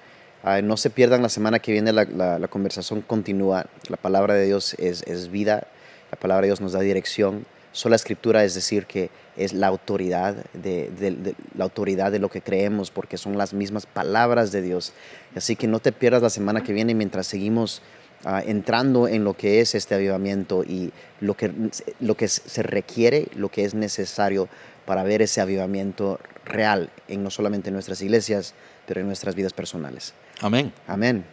[0.42, 3.66] Ah, no se pierdan la semana que viene, la, la- la conversación continúa.
[3.88, 5.66] La palabra de Dios es, es vida,
[6.10, 7.46] la palabra de Dios nos da dirección.
[7.72, 12.28] Sola escritura es decir que es la autoridad de, de- de- la autoridad de lo
[12.28, 14.92] que creemos, porque son las mismas palabras de Dios.
[15.36, 17.80] Así que no te pierdas la semana que viene mientras seguimos
[18.24, 21.52] ah, entrando en lo que es este avivamiento y lo que,
[22.00, 24.48] lo que se requiere, lo que es necesario
[24.84, 28.54] para ver ese avivamiento real en no solamente nuestras iglesias,
[28.86, 30.12] pero en nuestras vidas personales.
[30.40, 30.72] Amén.
[30.88, 31.24] Amén.